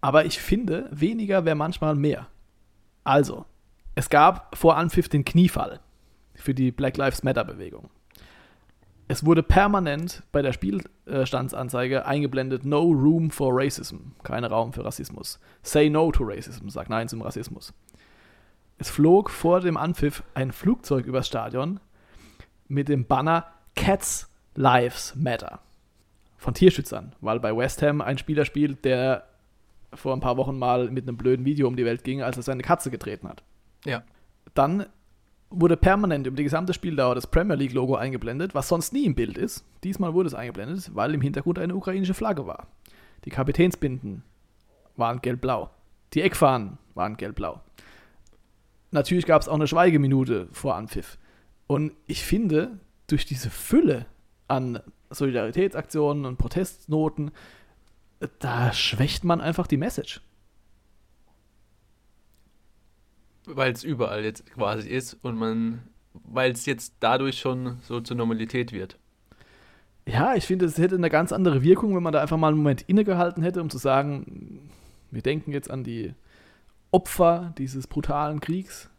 Aber 0.02 0.26
ich 0.26 0.40
finde, 0.40 0.90
weniger 0.92 1.46
wäre 1.46 1.56
manchmal 1.56 1.96
mehr. 1.96 2.28
Also, 3.04 3.46
es 3.96 4.10
gab 4.10 4.58
vor 4.58 4.76
Anpfiff 4.78 5.08
den 5.08 5.24
Kniefall 5.24 5.80
für 6.36 6.54
die 6.54 6.72
Black 6.72 6.98
Lives 6.98 7.24
Matter 7.24 7.46
Bewegung. 7.46 7.90
Es 9.08 9.26
wurde 9.26 9.44
permanent 9.44 10.24
bei 10.32 10.42
der 10.42 10.54
Spielstandsanzeige 10.54 12.06
eingeblendet 12.06 12.66
No 12.66 12.82
room 12.82 13.30
for 13.30 13.52
racism, 13.54 14.14
kein 14.24 14.44
Raum 14.44 14.74
für 14.74 14.84
Rassismus. 14.84 15.40
Say 15.62 15.90
no 15.90 16.12
to 16.12 16.24
racism, 16.24 16.70
sag 16.70 16.90
nein 16.90 17.08
zum 17.08 17.22
Rassismus. 17.22 17.74
Es 18.84 18.90
flog 18.90 19.30
vor 19.30 19.62
dem 19.62 19.78
Anpfiff 19.78 20.24
ein 20.34 20.52
Flugzeug 20.52 21.06
übers 21.06 21.26
Stadion 21.26 21.80
mit 22.68 22.90
dem 22.90 23.06
Banner 23.06 23.46
Cats 23.78 24.30
Lives 24.56 25.16
Matter 25.16 25.60
von 26.36 26.54
Tierschützern, 26.54 27.16
weil 27.22 27.40
bei 27.40 27.56
West 27.56 27.82
Ham 27.82 28.02
ein 28.02 28.18
Spieler 28.18 28.44
spielt, 28.44 28.84
der 28.84 29.24
vor 29.94 30.14
ein 30.14 30.20
paar 30.20 30.36
Wochen 30.36 30.60
mal 30.60 30.92
mit 30.92 31.08
einem 31.08 31.16
blöden 31.16 31.46
Video 31.46 31.66
um 31.70 31.78
die 31.78 31.86
Welt 31.86 32.04
ging, 32.04 32.22
als 32.22 32.36
er 32.36 32.44
seine 32.44 32.62
Katze 32.62 32.92
getreten 32.92 33.30
hat. 33.30 33.42
Ja. 33.86 34.04
Dann 34.54 34.86
wurde 35.50 35.78
permanent 35.78 36.28
über 36.28 36.36
die 36.36 36.44
gesamte 36.44 36.74
Spieldauer 36.74 37.16
das 37.16 37.28
Premier 37.28 37.56
League 37.56 37.72
Logo 37.72 37.96
eingeblendet, 37.96 38.54
was 38.54 38.68
sonst 38.68 38.92
nie 38.92 39.06
im 39.06 39.16
Bild 39.16 39.38
ist. 39.38 39.64
Diesmal 39.86 40.14
wurde 40.14 40.28
es 40.28 40.36
eingeblendet, 40.36 40.94
weil 40.94 41.14
im 41.14 41.22
Hintergrund 41.22 41.58
eine 41.58 41.74
ukrainische 41.74 42.14
Flagge 42.14 42.48
war. 42.48 42.68
Die 43.24 43.30
Kapitänsbinden 43.30 44.24
waren 44.98 45.22
gelb-blau. 45.22 45.70
Die 46.14 46.22
Eckfahnen 46.22 46.80
waren 46.96 47.16
gelb-blau. 47.16 47.62
Natürlich 48.94 49.26
gab 49.26 49.42
es 49.42 49.50
auch 49.50 49.56
eine 49.56 49.66
Schweigeminute 49.66 50.48
vor 50.52 50.76
Anpfiff. 50.76 51.18
Und 51.66 51.94
ich 52.06 52.24
finde, 52.24 52.80
durch 53.08 53.26
diese 53.26 53.50
Fülle 53.50 54.06
an 54.48 54.80
Solidaritätsaktionen 55.10 56.26
und 56.26 56.38
Protestnoten, 56.38 57.32
da 58.38 58.72
schwächt 58.72 59.24
man 59.24 59.42
einfach 59.42 59.66
die 59.66 59.78
Message. 59.78 60.22
Weil 63.46 63.74
es 63.74 63.84
überall 63.84 64.24
jetzt 64.24 64.46
quasi 64.54 64.88
ist 64.90 65.18
und 65.24 65.38
man, 65.38 65.82
weil 66.14 66.52
es 66.52 66.68
jetzt 66.68 66.94
dadurch 67.00 67.40
schon 67.40 67.80
so 67.82 68.00
zur 68.00 68.16
Normalität 68.16 68.72
wird. 68.72 69.00
Ja, 70.06 70.36
ich 70.36 70.46
finde, 70.46 70.66
es 70.66 70.78
hätte 70.78 70.96
eine 70.96 71.10
ganz 71.10 71.32
andere 71.32 71.64
Wirkung, 71.64 71.96
wenn 71.96 72.04
man 72.04 72.14
da 72.14 72.22
einfach 72.22 72.38
mal 72.38 72.50
einen 72.50 72.58
Moment 72.58 72.84
innegehalten 72.84 73.42
hätte, 73.42 73.60
um 73.60 73.72
zu 73.72 73.80
sagen, 73.80 74.70
wir 75.10 75.24
denken 75.24 75.52
jetzt 75.52 75.72
an 75.72 75.84
die 75.84 76.14
Opfer 76.94 77.54
dieses 77.58 77.88
brutalen 77.88 78.40
Kriegs. 78.40 78.90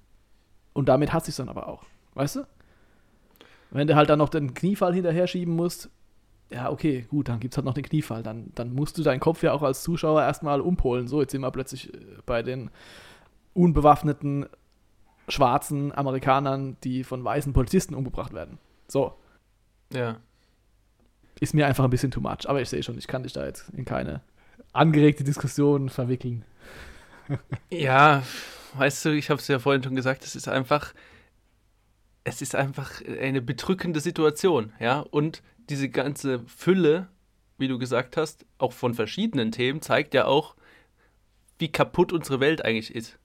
Und 0.73 0.89
damit 0.89 1.13
hat 1.13 1.25
sich 1.25 1.37
dann 1.37 1.49
aber 1.49 1.69
auch. 1.69 1.85
Weißt 2.15 2.37
du? 2.37 2.47
Wenn 3.71 3.87
du 3.87 3.95
halt 3.95 4.11
dann 4.11 4.19
noch 4.19 4.29
den 4.29 4.55
Kniefall 4.55 4.93
hinterher 4.93 5.27
schieben 5.27 5.55
musst, 5.55 5.89
ja, 6.51 6.71
okay, 6.71 7.07
gut, 7.09 7.29
dann 7.29 7.41
gibt 7.41 7.55
es 7.55 7.59
halt 7.59 7.65
noch 7.65 7.75
den 7.75 7.85
Kniefall. 7.85 8.23
Dann, 8.23 8.53
dann 8.55 8.75
musst 8.75 8.99
du 8.99 9.03
deinen 9.03 9.21
Kopf 9.21 9.43
ja 9.43 9.53
auch 9.53 9.63
als 9.63 9.83
Zuschauer 9.83 10.23
erstmal 10.23 10.61
umpolen. 10.61 11.09
So, 11.09 11.21
jetzt 11.21 11.33
sind 11.33 11.41
wir 11.41 11.51
plötzlich 11.51 11.93
äh, 11.93 11.99
bei 12.27 12.43
den 12.43 12.71
unbewaffneten 13.55 14.47
schwarzen 15.29 15.97
Amerikanern, 15.97 16.77
die 16.85 17.05
von 17.05 17.25
weißen 17.25 17.53
Polizisten 17.53 17.95
umgebracht 17.95 18.33
werden. 18.33 18.59
So. 18.89 19.15
Ja. 19.93 20.17
Ist 21.41 21.55
mir 21.55 21.67
einfach 21.67 21.85
ein 21.85 21.91
bisschen 21.91 22.11
too 22.11 22.21
much. 22.21 22.49
Aber 22.49 22.61
ich 22.61 22.69
sehe 22.69 22.83
schon, 22.83 22.99
ich 22.99 23.07
kann 23.07 23.23
dich 23.23 23.33
da 23.33 23.45
jetzt 23.47 23.71
in 23.71 23.85
keine 23.85 24.21
angeregte 24.73 25.25
Diskussion 25.25 25.89
verwickeln. 25.89 26.45
Ja, 27.71 28.23
weißt 28.75 29.05
du, 29.05 29.11
ich 29.11 29.31
habe 29.31 29.41
es 29.41 29.49
ja 29.49 29.59
vorhin 29.59 29.83
schon 29.83 29.97
gesagt, 29.97 30.25
es 30.25 30.37
ist 30.37 30.49
einfach, 30.49 30.95
es 32.25 32.43
ist 32.43 32.55
einfach 32.55 33.03
eine 33.21 33.43
bedrückende 33.43 34.01
Situation, 34.01 34.73
ja. 34.81 35.01
Und 35.01 35.43
diese 35.69 35.89
ganze 35.89 36.41
Fülle, 36.47 37.09
wie 37.59 37.69
du 37.69 37.79
gesagt 37.79 38.17
hast, 38.17 38.45
auch 38.59 38.73
von 38.73 38.95
verschiedenen 38.95 39.53
Themen, 39.53 39.81
zeigt 39.83 40.15
ja 40.15 40.27
auch, 40.27 40.57
wie 41.59 41.71
kaputt 41.71 42.13
unsere 42.13 42.41
Welt 42.41 42.65
eigentlich 42.65 42.95
ist. 42.95 43.19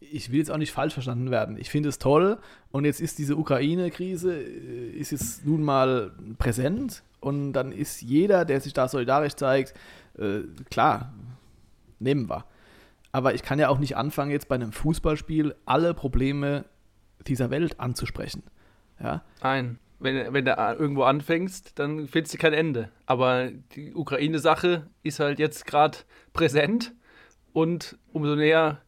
Ich 0.00 0.30
will 0.30 0.38
jetzt 0.38 0.50
auch 0.50 0.58
nicht 0.58 0.72
falsch 0.72 0.94
verstanden 0.94 1.30
werden. 1.30 1.56
Ich 1.56 1.70
finde 1.70 1.88
es 1.88 1.98
toll 1.98 2.38
und 2.70 2.84
jetzt 2.84 3.00
ist 3.00 3.18
diese 3.18 3.36
Ukraine-Krise, 3.36 4.34
äh, 4.34 4.90
ist 4.90 5.12
jetzt 5.12 5.44
nun 5.46 5.62
mal 5.62 6.12
präsent 6.38 7.02
und 7.20 7.52
dann 7.52 7.72
ist 7.72 8.02
jeder, 8.02 8.44
der 8.44 8.60
sich 8.60 8.72
da 8.72 8.88
solidarisch 8.88 9.34
zeigt, 9.34 9.74
äh, 10.18 10.40
klar, 10.70 11.12
nehmen 11.98 12.28
wir. 12.28 12.44
Aber 13.12 13.34
ich 13.34 13.42
kann 13.42 13.58
ja 13.58 13.68
auch 13.68 13.78
nicht 13.78 13.96
anfangen, 13.96 14.30
jetzt 14.30 14.48
bei 14.48 14.54
einem 14.54 14.72
Fußballspiel 14.72 15.54
alle 15.66 15.94
Probleme 15.94 16.64
dieser 17.26 17.50
Welt 17.50 17.78
anzusprechen. 17.78 18.42
Ja? 19.00 19.22
Nein. 19.42 19.78
Wenn, 19.98 20.32
wenn 20.32 20.44
du 20.44 20.50
irgendwo 20.78 21.04
anfängst, 21.04 21.78
dann 21.78 22.08
findest 22.08 22.34
du 22.34 22.38
kein 22.38 22.54
Ende. 22.54 22.88
Aber 23.06 23.50
die 23.76 23.94
Ukraine-Sache 23.94 24.88
ist 25.04 25.20
halt 25.20 25.38
jetzt 25.38 25.64
gerade 25.64 25.98
präsent 26.32 26.92
und 27.52 27.98
umso 28.12 28.34
näher 28.34 28.80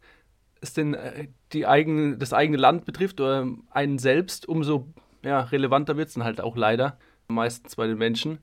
es 0.61 0.73
denn 0.73 0.95
äh, 0.95 1.29
die 1.53 1.67
eigene, 1.67 2.17
das 2.17 2.33
eigene 2.33 2.57
Land 2.57 2.85
betrifft 2.85 3.21
oder 3.21 3.47
einen 3.71 3.99
selbst, 3.99 4.49
umso 4.49 4.89
ja, 5.23 5.41
relevanter 5.41 5.97
wird 5.97 6.09
es 6.09 6.15
dann 6.15 6.25
halt 6.25 6.41
auch 6.41 6.57
leider. 6.57 6.99
Meistens 7.29 7.77
bei 7.77 7.87
den 7.87 7.97
Menschen. 7.97 8.39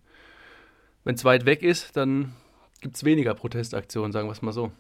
Wenn 1.04 1.16
es 1.16 1.26
weit 1.26 1.46
weg 1.46 1.62
ist, 1.62 1.98
dann 1.98 2.34
gibt 2.80 2.96
es 2.96 3.04
weniger 3.04 3.36
Protestaktionen, 3.36 4.12
sagen 4.12 4.28
wir 4.28 4.32
es 4.32 4.42
mal 4.42 4.54
so. 4.54 4.72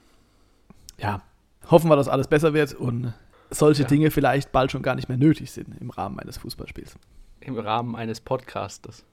Ja, 1.01 1.23
hoffen 1.69 1.89
wir, 1.89 1.95
dass 1.95 2.07
alles 2.07 2.27
besser 2.27 2.53
wird 2.53 2.75
und 2.75 3.13
solche 3.49 3.81
ja. 3.83 3.87
Dinge 3.87 4.11
vielleicht 4.11 4.51
bald 4.51 4.71
schon 4.71 4.83
gar 4.83 4.93
nicht 4.93 5.09
mehr 5.09 5.17
nötig 5.17 5.51
sind 5.51 5.75
im 5.81 5.89
Rahmen 5.89 6.19
eines 6.19 6.37
Fußballspiels. 6.37 6.95
Im 7.39 7.57
Rahmen 7.57 7.95
eines 7.95 8.21
Podcastes. 8.21 9.03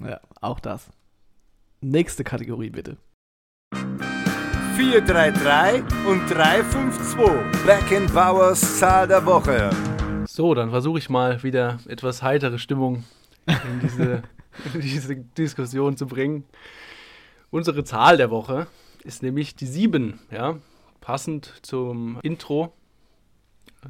Ja, 0.00 0.20
auch 0.40 0.58
das. 0.58 0.90
Nächste 1.80 2.24
Kategorie 2.24 2.70
bitte. 2.70 2.96
433 4.74 5.84
und 6.08 6.28
352. 6.28 7.66
Back 7.66 8.12
Bowers 8.12 8.80
Zahl 8.80 9.06
der 9.06 9.24
Woche. 9.24 9.70
So, 10.26 10.54
dann 10.54 10.70
versuche 10.70 10.98
ich 10.98 11.08
mal 11.08 11.40
wieder 11.44 11.78
etwas 11.86 12.22
heitere 12.22 12.58
Stimmung 12.58 13.04
in 13.46 13.80
diese, 13.80 14.22
in 14.74 14.80
diese 14.80 15.14
Diskussion 15.16 15.96
zu 15.96 16.06
bringen. 16.06 16.44
Unsere 17.50 17.84
Zahl 17.84 18.16
der 18.16 18.30
Woche 18.30 18.66
ist 19.04 19.22
nämlich 19.22 19.54
die 19.54 19.66
7, 19.66 20.18
ja, 20.30 20.56
passend 21.02 21.52
zum 21.60 22.18
Intro 22.22 22.72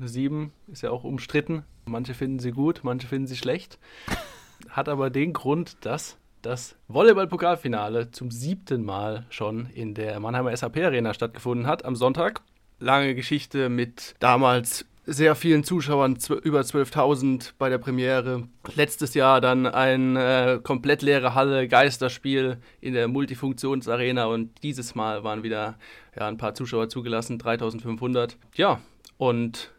7 0.00 0.52
ist 0.72 0.82
ja 0.82 0.90
auch 0.90 1.04
umstritten. 1.04 1.62
Manche 1.84 2.14
finden 2.14 2.40
sie 2.40 2.50
gut, 2.50 2.80
manche 2.82 3.06
finden 3.06 3.28
sie 3.28 3.36
schlecht. 3.36 3.78
Hat 4.68 4.88
aber 4.88 5.10
den 5.10 5.32
Grund, 5.32 5.76
dass 5.84 6.16
das 6.40 6.74
Volleyball-Pokalfinale 6.88 8.10
zum 8.10 8.30
siebten 8.30 8.84
Mal 8.84 9.26
schon 9.30 9.66
in 9.66 9.94
der 9.94 10.18
Mannheimer 10.18 10.56
SAP 10.56 10.78
Arena 10.78 11.14
stattgefunden 11.14 11.66
hat 11.66 11.84
am 11.84 11.94
Sonntag. 11.94 12.40
Lange 12.80 13.14
Geschichte 13.14 13.68
mit 13.68 14.14
damals 14.18 14.86
sehr 15.04 15.34
vielen 15.34 15.64
Zuschauern, 15.64 16.16
über 16.42 16.60
12.000 16.60 17.52
bei 17.58 17.68
der 17.68 17.78
Premiere. 17.78 18.48
Letztes 18.74 19.14
Jahr 19.14 19.40
dann 19.40 19.66
ein 19.66 20.16
äh, 20.16 20.60
komplett 20.62 21.02
leere 21.02 21.34
Halle, 21.34 21.66
Geisterspiel 21.66 22.58
in 22.80 22.94
der 22.94 23.08
Multifunktionsarena 23.08 24.26
und 24.26 24.62
dieses 24.62 24.94
Mal 24.94 25.24
waren 25.24 25.42
wieder 25.42 25.76
ja, 26.16 26.28
ein 26.28 26.36
paar 26.36 26.54
Zuschauer 26.54 26.88
zugelassen, 26.88 27.38
3.500. 27.38 28.36
Ja, 28.54 28.80
und 29.16 29.72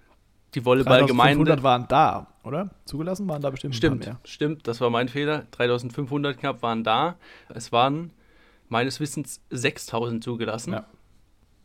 die 0.56 0.66
Volleyballgemeinde. 0.66 1.54
3.500 1.54 1.64
waren 1.64 1.86
da, 1.88 2.28
oder? 2.44 2.70
Zugelassen 2.86 3.28
waren 3.28 3.42
da 3.42 3.50
bestimmt 3.50 3.76
Stimmt, 3.76 4.12
stimmt, 4.26 4.68
das 4.68 4.82
war 4.82 4.90
mein 4.90 5.08
Fehler. 5.08 5.46
3.500 5.58 6.34
knapp 6.34 6.62
waren 6.62 6.84
da. 6.84 7.16
Es 7.50 7.72
waren 7.72 8.12
meines 8.68 9.00
Wissens 9.00 9.42
6.000 9.52 10.22
zugelassen. 10.22 10.74
Ja 10.74 10.86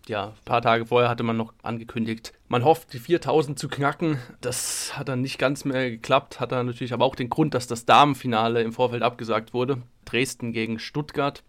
ja, 0.08 0.28
ein 0.28 0.44
paar 0.44 0.62
Tage 0.62 0.86
vorher 0.86 1.08
hatte 1.08 1.22
man 1.22 1.36
noch 1.36 1.54
angekündigt, 1.62 2.32
man 2.48 2.64
hofft, 2.64 2.92
die 2.92 2.98
4000 2.98 3.58
zu 3.58 3.68
knacken. 3.68 4.18
Das 4.40 4.96
hat 4.96 5.08
dann 5.08 5.20
nicht 5.20 5.38
ganz 5.38 5.64
mehr 5.64 5.90
geklappt, 5.90 6.40
hat 6.40 6.52
dann 6.52 6.66
natürlich 6.66 6.92
aber 6.92 7.04
auch 7.04 7.14
den 7.14 7.28
Grund, 7.28 7.54
dass 7.54 7.66
das 7.66 7.84
Damenfinale 7.84 8.62
im 8.62 8.72
Vorfeld 8.72 9.02
abgesagt 9.02 9.52
wurde. 9.52 9.82
Dresden 10.04 10.52
gegen 10.52 10.78
Stuttgart, 10.78 11.42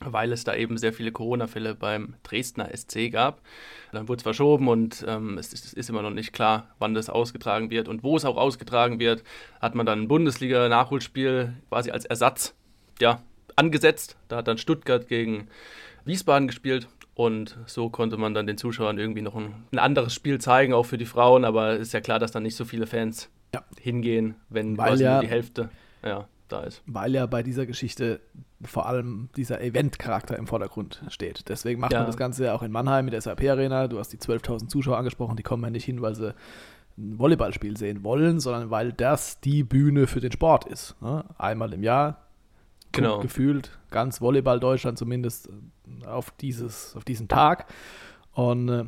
weil 0.00 0.32
es 0.32 0.44
da 0.44 0.54
eben 0.54 0.76
sehr 0.76 0.92
viele 0.92 1.10
Corona-Fälle 1.10 1.74
beim 1.74 2.14
Dresdner 2.22 2.68
SC 2.76 3.10
gab. 3.10 3.40
Dann 3.92 4.08
wurde 4.08 4.18
es 4.18 4.22
verschoben 4.24 4.68
und 4.68 5.04
ähm, 5.08 5.38
es, 5.38 5.52
es 5.52 5.72
ist 5.72 5.88
immer 5.88 6.02
noch 6.02 6.10
nicht 6.10 6.34
klar, 6.34 6.74
wann 6.78 6.92
das 6.92 7.08
ausgetragen 7.08 7.70
wird 7.70 7.88
und 7.88 8.02
wo 8.02 8.16
es 8.16 8.26
auch 8.26 8.36
ausgetragen 8.36 9.00
wird. 9.00 9.24
Hat 9.60 9.74
man 9.74 9.86
dann 9.86 10.02
ein 10.02 10.08
Bundesliga-Nachholspiel 10.08 11.54
quasi 11.70 11.90
als 11.90 12.04
Ersatz 12.04 12.54
ja, 13.00 13.22
angesetzt. 13.56 14.18
Da 14.28 14.36
hat 14.36 14.48
dann 14.48 14.58
Stuttgart 14.58 15.08
gegen 15.08 15.48
Wiesbaden 16.04 16.46
gespielt 16.46 16.88
und 17.16 17.56
so 17.64 17.88
konnte 17.88 18.18
man 18.18 18.34
dann 18.34 18.46
den 18.46 18.58
Zuschauern 18.58 18.98
irgendwie 18.98 19.22
noch 19.22 19.34
ein, 19.34 19.54
ein 19.72 19.78
anderes 19.78 20.12
Spiel 20.12 20.38
zeigen, 20.38 20.74
auch 20.74 20.82
für 20.82 20.98
die 20.98 21.06
Frauen. 21.06 21.46
Aber 21.46 21.72
es 21.72 21.88
ist 21.88 21.92
ja 21.94 22.02
klar, 22.02 22.18
dass 22.18 22.30
da 22.30 22.40
nicht 22.40 22.56
so 22.56 22.66
viele 22.66 22.86
Fans 22.86 23.30
ja. 23.54 23.64
hingehen, 23.80 24.34
wenn 24.50 24.76
weil 24.76 24.90
quasi 24.90 25.04
ja, 25.04 25.12
nur 25.12 25.22
die 25.22 25.28
Hälfte 25.28 25.70
ja, 26.04 26.28
da 26.48 26.60
ist. 26.60 26.82
Weil 26.84 27.14
ja 27.14 27.24
bei 27.24 27.42
dieser 27.42 27.64
Geschichte 27.64 28.20
vor 28.62 28.84
allem 28.84 29.30
dieser 29.34 29.62
Event-Charakter 29.62 30.36
im 30.36 30.46
Vordergrund 30.46 31.02
steht. 31.08 31.48
Deswegen 31.48 31.80
macht 31.80 31.94
ja. 31.94 32.00
man 32.00 32.06
das 32.06 32.18
Ganze 32.18 32.44
ja 32.44 32.54
auch 32.54 32.62
in 32.62 32.70
Mannheim 32.70 33.06
mit 33.06 33.14
der 33.14 33.22
SAP 33.22 33.44
Arena. 33.44 33.88
Du 33.88 33.98
hast 33.98 34.12
die 34.12 34.18
12.000 34.18 34.68
Zuschauer 34.68 34.98
angesprochen, 34.98 35.36
die 35.36 35.42
kommen 35.42 35.64
ja 35.64 35.70
nicht 35.70 35.86
hin, 35.86 36.02
weil 36.02 36.14
sie 36.14 36.34
ein 36.98 37.18
Volleyballspiel 37.18 37.78
sehen 37.78 38.04
wollen, 38.04 38.40
sondern 38.40 38.68
weil 38.68 38.92
das 38.92 39.40
die 39.40 39.62
Bühne 39.62 40.06
für 40.06 40.20
den 40.20 40.32
Sport 40.32 40.66
ist. 40.66 41.00
Ne? 41.00 41.24
Einmal 41.38 41.72
im 41.72 41.82
Jahr 41.82 42.26
genau. 42.92 43.20
gefühlt 43.20 43.78
ganz 43.90 44.20
Volleyball 44.20 44.60
Deutschland 44.60 44.98
zumindest 44.98 45.48
auf, 46.06 46.30
dieses, 46.32 46.94
auf 46.96 47.04
diesen 47.04 47.28
Tag. 47.28 47.66
Und 48.32 48.68
äh, 48.68 48.84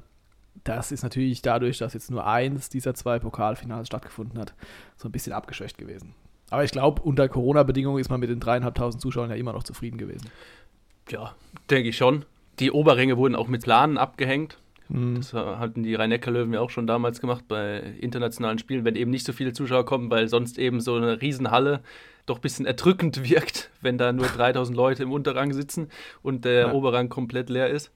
das 0.64 0.92
ist 0.92 1.02
natürlich 1.02 1.42
dadurch, 1.42 1.78
dass 1.78 1.94
jetzt 1.94 2.10
nur 2.10 2.26
eins 2.26 2.68
dieser 2.68 2.94
zwei 2.94 3.18
Pokalfinals 3.18 3.86
stattgefunden 3.86 4.38
hat, 4.38 4.54
so 4.96 5.08
ein 5.08 5.12
bisschen 5.12 5.32
abgeschwächt 5.32 5.78
gewesen. 5.78 6.14
Aber 6.50 6.64
ich 6.64 6.70
glaube, 6.70 7.02
unter 7.02 7.28
Corona-Bedingungen 7.28 8.00
ist 8.00 8.10
man 8.10 8.20
mit 8.20 8.30
den 8.30 8.40
dreieinhalbtausend 8.40 9.02
Zuschauern 9.02 9.30
ja 9.30 9.36
immer 9.36 9.52
noch 9.52 9.62
zufrieden 9.62 9.98
gewesen. 9.98 10.30
Ja, 11.10 11.34
denke 11.70 11.90
ich 11.90 11.96
schon. 11.96 12.24
Die 12.58 12.70
Oberränge 12.70 13.16
wurden 13.16 13.36
auch 13.36 13.48
mit 13.48 13.62
Planen 13.62 13.98
abgehängt. 13.98 14.58
Mhm. 14.88 15.16
Das 15.16 15.32
hatten 15.32 15.82
die 15.82 15.94
Rhein-Neckar-Löwen 15.94 16.52
ja 16.52 16.60
auch 16.60 16.70
schon 16.70 16.86
damals 16.86 17.20
gemacht 17.20 17.44
bei 17.48 17.80
internationalen 18.00 18.58
Spielen, 18.58 18.84
wenn 18.84 18.96
eben 18.96 19.10
nicht 19.10 19.26
so 19.26 19.32
viele 19.32 19.52
Zuschauer 19.52 19.84
kommen, 19.84 20.10
weil 20.10 20.28
sonst 20.28 20.58
eben 20.58 20.80
so 20.80 20.94
eine 20.94 21.20
Riesenhalle 21.20 21.80
doch 22.26 22.38
ein 22.38 22.42
bisschen 22.42 22.66
erdrückend 22.66 23.22
wirkt, 23.28 23.70
wenn 23.80 23.98
da 23.98 24.12
nur 24.12 24.26
3000 24.26 24.76
Leute 24.76 25.02
im 25.02 25.12
Unterrang 25.12 25.52
sitzen 25.52 25.88
und 26.22 26.44
der 26.44 26.68
ja. 26.68 26.72
Oberrang 26.72 27.08
komplett 27.08 27.50
leer 27.50 27.68
ist. 27.68 27.92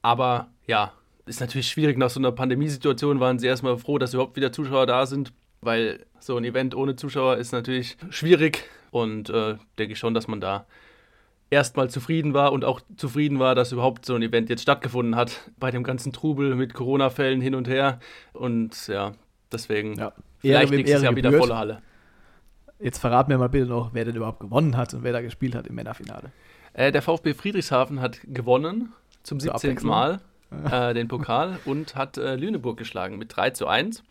Aber 0.00 0.48
ja, 0.66 0.92
ist 1.26 1.40
natürlich 1.40 1.68
schwierig. 1.68 1.98
Nach 1.98 2.10
so 2.10 2.18
einer 2.18 2.32
Pandemiesituation 2.32 3.20
waren 3.20 3.38
sie 3.38 3.46
erstmal 3.46 3.76
froh, 3.78 3.98
dass 3.98 4.14
überhaupt 4.14 4.36
wieder 4.36 4.52
Zuschauer 4.52 4.86
da 4.86 5.06
sind, 5.06 5.32
weil 5.60 6.04
so 6.18 6.36
ein 6.36 6.44
Event 6.44 6.74
ohne 6.74 6.96
Zuschauer 6.96 7.36
ist 7.36 7.52
natürlich 7.52 7.96
schwierig. 8.10 8.64
Und 8.90 9.30
äh, 9.30 9.56
denke 9.78 9.94
ich 9.94 9.98
schon, 9.98 10.14
dass 10.14 10.28
man 10.28 10.40
da 10.40 10.66
erstmal 11.52 11.90
zufrieden 11.90 12.32
war 12.32 12.52
und 12.52 12.64
auch 12.64 12.80
zufrieden 12.96 13.38
war, 13.38 13.54
dass 13.54 13.72
überhaupt 13.72 14.06
so 14.06 14.14
ein 14.14 14.22
Event 14.22 14.48
jetzt 14.48 14.62
stattgefunden 14.62 15.14
hat, 15.14 15.50
bei 15.58 15.70
dem 15.70 15.84
ganzen 15.84 16.12
Trubel 16.12 16.54
mit 16.54 16.72
Corona-Fällen 16.72 17.40
hin 17.40 17.54
und 17.54 17.68
her. 17.68 18.00
Und 18.32 18.88
ja, 18.88 19.12
deswegen 19.52 19.94
ja. 19.94 20.12
vielleicht 20.40 20.72
nächstes 20.72 21.02
Jahr 21.02 21.14
wieder 21.14 21.30
volle 21.30 21.56
Halle. 21.56 21.82
Jetzt 22.80 22.98
verrat 22.98 23.28
mir 23.28 23.38
mal 23.38 23.50
bitte 23.50 23.66
noch, 23.66 23.90
wer 23.92 24.04
denn 24.04 24.16
überhaupt 24.16 24.40
gewonnen 24.40 24.76
hat 24.76 24.94
und 24.94 25.04
wer 25.04 25.12
da 25.12 25.20
gespielt 25.20 25.54
hat 25.54 25.66
im 25.66 25.74
Männerfinale. 25.74 26.32
Äh, 26.72 26.90
der 26.90 27.02
VfB 27.02 27.34
Friedrichshafen 27.34 28.00
hat 28.00 28.20
gewonnen 28.24 28.94
zum 29.22 29.38
17. 29.38 29.78
Mal 29.82 30.20
äh, 30.70 30.94
den 30.94 31.06
Pokal 31.06 31.58
und 31.66 31.94
hat 31.94 32.16
äh, 32.16 32.34
Lüneburg 32.34 32.78
geschlagen 32.78 33.18
mit 33.18 33.36
3 33.36 33.50
zu 33.50 33.66
1. 33.66 34.02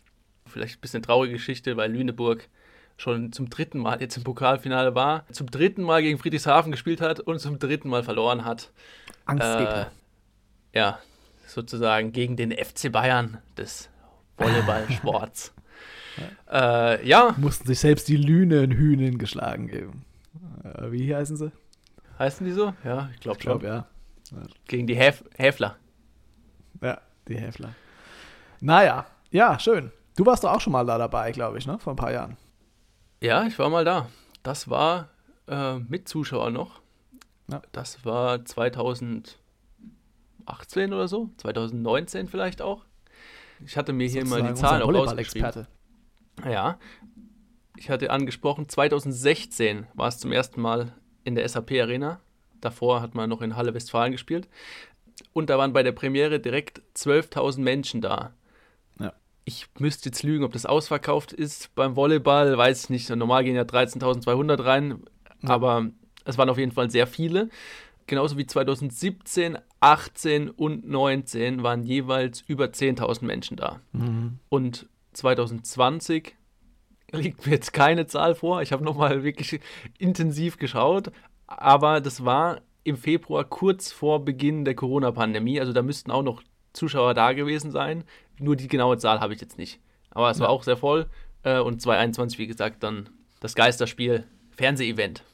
Vielleicht 0.46 0.78
ein 0.78 0.80
bisschen 0.80 1.02
traurige 1.02 1.34
Geschichte, 1.34 1.76
weil 1.76 1.92
Lüneburg 1.92 2.48
schon 2.96 3.32
zum 3.32 3.50
dritten 3.50 3.78
Mal 3.78 4.00
jetzt 4.00 4.16
im 4.16 4.24
Pokalfinale 4.24 4.94
war, 4.94 5.24
zum 5.32 5.50
dritten 5.50 5.82
Mal 5.82 6.02
gegen 6.02 6.18
Friedrichshafen 6.18 6.72
gespielt 6.72 7.00
hat 7.00 7.20
und 7.20 7.40
zum 7.40 7.58
dritten 7.58 7.88
Mal 7.88 8.02
verloren 8.02 8.44
hat. 8.44 8.70
Angstgegner. 9.24 9.90
Äh, 10.72 10.78
ja, 10.78 10.98
sozusagen 11.46 12.12
gegen 12.12 12.36
den 12.36 12.52
FC 12.52 12.90
Bayern 12.90 13.38
des 13.56 13.88
Volleyballsports. 14.36 15.52
ja. 15.56 15.62
Äh, 16.52 17.08
ja. 17.08 17.34
Mussten 17.38 17.66
sich 17.66 17.80
selbst 17.80 18.06
die 18.06 18.18
Lünenhühnen 18.18 19.16
geschlagen 19.16 19.68
geben. 19.68 20.04
Äh, 20.62 20.92
wie 20.92 21.14
heißen 21.14 21.38
sie? 21.38 21.50
Heißen 22.18 22.46
die 22.46 22.52
so? 22.52 22.74
Ja, 22.84 23.08
ich 23.14 23.20
glaube 23.20 23.38
glaub, 23.38 23.62
schon. 23.62 23.68
Ja. 23.68 23.86
Gegen 24.66 24.86
die 24.86 24.94
Häf 24.94 25.24
Häfler. 25.36 25.76
Ja, 26.82 27.00
die 27.28 27.36
Häfler. 27.36 27.74
Naja, 28.60 29.06
ja, 29.30 29.58
schön. 29.58 29.90
Du 30.16 30.26
warst 30.26 30.44
doch 30.44 30.52
auch 30.52 30.60
schon 30.60 30.72
mal 30.72 30.84
da 30.84 30.98
dabei, 30.98 31.32
glaube 31.32 31.58
ich, 31.58 31.66
ne? 31.66 31.78
Vor 31.78 31.94
ein 31.94 31.96
paar 31.96 32.12
Jahren. 32.12 32.36
Ja, 33.22 33.46
ich 33.46 33.56
war 33.58 33.70
mal 33.70 33.84
da. 33.84 34.08
Das 34.42 34.68
war 34.68 35.08
äh, 35.46 35.78
mit 35.78 36.08
Zuschauer 36.08 36.50
noch. 36.50 36.80
Ja. 37.48 37.62
Das 37.70 38.04
war 38.04 38.44
2018 38.44 39.36
oder 40.92 41.06
so, 41.06 41.30
2019 41.36 42.26
vielleicht 42.26 42.60
auch. 42.60 42.84
Ich 43.64 43.76
hatte 43.76 43.92
mir 43.92 44.08
hier 44.08 44.26
mal 44.26 44.42
die 44.42 44.54
Zahlen 44.54 44.82
auch 44.82 44.92
rausgeschrieben. 44.92 45.68
Ja, 46.44 46.80
ich 47.76 47.90
hatte 47.90 48.10
angesprochen, 48.10 48.68
2016 48.68 49.86
war 49.94 50.08
es 50.08 50.18
zum 50.18 50.32
ersten 50.32 50.60
Mal 50.60 50.92
in 51.22 51.36
der 51.36 51.48
SAP 51.48 51.70
Arena. 51.72 52.18
Davor 52.60 53.02
hat 53.02 53.14
man 53.14 53.30
noch 53.30 53.40
in 53.40 53.54
Halle 53.54 53.72
Westfalen 53.72 54.10
gespielt. 54.10 54.48
Und 55.32 55.48
da 55.48 55.58
waren 55.58 55.72
bei 55.72 55.84
der 55.84 55.92
Premiere 55.92 56.40
direkt 56.40 56.82
12.000 56.96 57.60
Menschen 57.60 58.00
da 58.00 58.34
ich 59.44 59.66
müsste 59.78 60.08
jetzt 60.08 60.22
lügen, 60.22 60.44
ob 60.44 60.52
das 60.52 60.66
ausverkauft 60.66 61.32
ist 61.32 61.74
beim 61.74 61.96
Volleyball, 61.96 62.56
weiß 62.56 62.84
ich 62.84 62.90
nicht. 62.90 63.10
Normal 63.10 63.44
gehen 63.44 63.56
ja 63.56 63.62
13.200 63.62 64.64
rein, 64.64 65.02
ja. 65.42 65.50
aber 65.50 65.88
es 66.24 66.38
waren 66.38 66.48
auf 66.48 66.58
jeden 66.58 66.72
Fall 66.72 66.90
sehr 66.90 67.06
viele. 67.06 67.48
Genauso 68.06 68.36
wie 68.36 68.46
2017, 68.46 69.58
18 69.80 70.50
und 70.50 70.88
19 70.88 71.62
waren 71.62 71.82
jeweils 71.82 72.42
über 72.46 72.66
10.000 72.66 73.24
Menschen 73.24 73.56
da. 73.56 73.80
Mhm. 73.92 74.38
Und 74.48 74.88
2020 75.12 76.36
liegt 77.12 77.46
mir 77.46 77.52
jetzt 77.52 77.72
keine 77.72 78.06
Zahl 78.06 78.34
vor. 78.34 78.62
Ich 78.62 78.72
habe 78.72 78.84
nochmal 78.84 79.22
wirklich 79.22 79.60
intensiv 79.98 80.56
geschaut, 80.56 81.12
aber 81.46 82.00
das 82.00 82.24
war 82.24 82.60
im 82.84 82.96
Februar 82.96 83.44
kurz 83.44 83.92
vor 83.92 84.24
Beginn 84.24 84.64
der 84.64 84.74
Corona-Pandemie. 84.74 85.60
Also 85.60 85.72
da 85.72 85.82
müssten 85.82 86.10
auch 86.10 86.22
noch 86.22 86.42
Zuschauer 86.72 87.14
da 87.14 87.32
gewesen 87.32 87.70
sein. 87.70 88.04
Nur 88.42 88.56
die 88.56 88.68
genaue 88.68 88.98
Zahl 88.98 89.20
habe 89.20 89.34
ich 89.34 89.40
jetzt 89.40 89.58
nicht. 89.58 89.80
Aber 90.10 90.30
es 90.30 90.38
ja. 90.38 90.44
war 90.44 90.50
auch 90.50 90.62
sehr 90.62 90.76
voll. 90.76 91.06
Äh, 91.42 91.60
und 91.60 91.80
2021, 91.80 92.38
wie 92.38 92.46
gesagt, 92.46 92.82
dann 92.82 93.08
das 93.40 93.54
Geisterspiel, 93.54 94.24
Fernsehevent. 94.50 95.24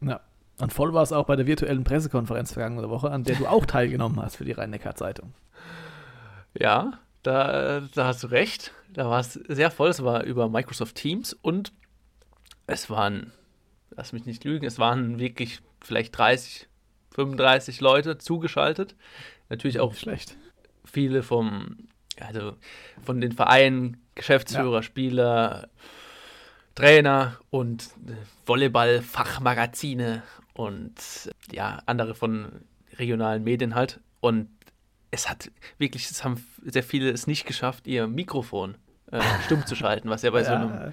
Ja. 0.00 0.20
Und 0.58 0.72
voll 0.72 0.92
war 0.92 1.02
es 1.02 1.12
auch 1.12 1.24
bei 1.24 1.36
der 1.36 1.46
virtuellen 1.46 1.84
Pressekonferenz 1.84 2.52
vergangene 2.52 2.90
Woche, 2.90 3.10
an 3.10 3.24
der 3.24 3.36
du 3.36 3.46
auch 3.46 3.64
teilgenommen 3.66 4.20
hast 4.20 4.36
für 4.36 4.44
die 4.44 4.52
Rhein-Neckar-Zeitung. 4.52 5.32
Ja, 6.58 6.98
da, 7.22 7.80
da 7.94 8.06
hast 8.06 8.22
du 8.22 8.26
recht. 8.26 8.72
Da 8.92 9.08
war 9.08 9.20
es 9.20 9.34
sehr 9.34 9.70
voll. 9.70 9.88
Es 9.88 10.02
war 10.02 10.24
über 10.24 10.48
Microsoft 10.48 10.96
Teams 10.96 11.32
und 11.32 11.72
es 12.66 12.90
waren, 12.90 13.32
lass 13.90 14.12
mich 14.12 14.26
nicht 14.26 14.44
lügen, 14.44 14.66
es 14.66 14.78
waren 14.78 15.18
wirklich 15.18 15.60
vielleicht 15.80 16.16
30, 16.18 16.68
35 17.12 17.80
Leute 17.80 18.18
zugeschaltet. 18.18 18.96
Natürlich 19.48 19.80
auch 19.80 19.94
schlecht 19.94 20.36
viele 20.90 21.22
vom, 21.22 21.76
also 22.26 22.54
von 23.02 23.20
den 23.20 23.32
Vereinen, 23.32 23.96
Geschäftsführer, 24.14 24.76
ja. 24.76 24.82
Spieler, 24.82 25.68
Trainer 26.74 27.36
und 27.50 27.88
Volleyball-Fachmagazine 28.46 30.22
und 30.54 30.94
ja, 31.52 31.82
andere 31.86 32.14
von 32.14 32.48
regionalen 32.98 33.44
Medien 33.44 33.74
halt. 33.74 34.00
Und 34.20 34.48
es 35.10 35.28
hat 35.28 35.50
wirklich, 35.78 36.10
es 36.10 36.24
haben 36.24 36.44
sehr 36.64 36.82
viele 36.82 37.10
es 37.10 37.26
nicht 37.26 37.46
geschafft, 37.46 37.86
ihr 37.86 38.06
Mikrofon 38.06 38.76
äh, 39.10 39.20
stumm 39.44 39.66
zu 39.66 39.74
schalten, 39.74 40.08
was 40.08 40.22
ja 40.22 40.30
bei 40.30 40.42
ja. 40.42 40.44
so 40.44 40.52
einem 40.52 40.92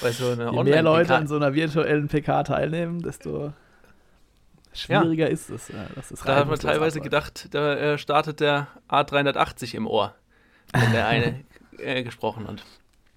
bei 0.00 0.10
so 0.10 0.30
einer 0.30 0.52
Je 0.52 0.64
mehr 0.64 0.82
Leute 0.82 1.14
an 1.14 1.28
so 1.28 1.36
einer 1.36 1.54
virtuellen 1.54 2.08
PK 2.08 2.42
teilnehmen, 2.44 3.02
desto 3.02 3.52
schwieriger 4.72 5.26
ja. 5.26 5.32
ist 5.32 5.50
es. 5.50 5.70
Das 5.94 6.08
da 6.24 6.36
hat 6.36 6.48
man 6.48 6.58
teilweise 6.58 7.00
gedacht, 7.00 7.48
da 7.52 7.74
äh, 7.74 7.98
startet 7.98 8.40
der 8.40 8.68
A380 8.88 9.74
im 9.74 9.86
Ohr. 9.86 10.14
Wenn 10.72 10.92
der 10.92 11.06
eine 11.06 11.44
äh, 11.78 12.02
gesprochen 12.02 12.46
hat. 12.48 12.64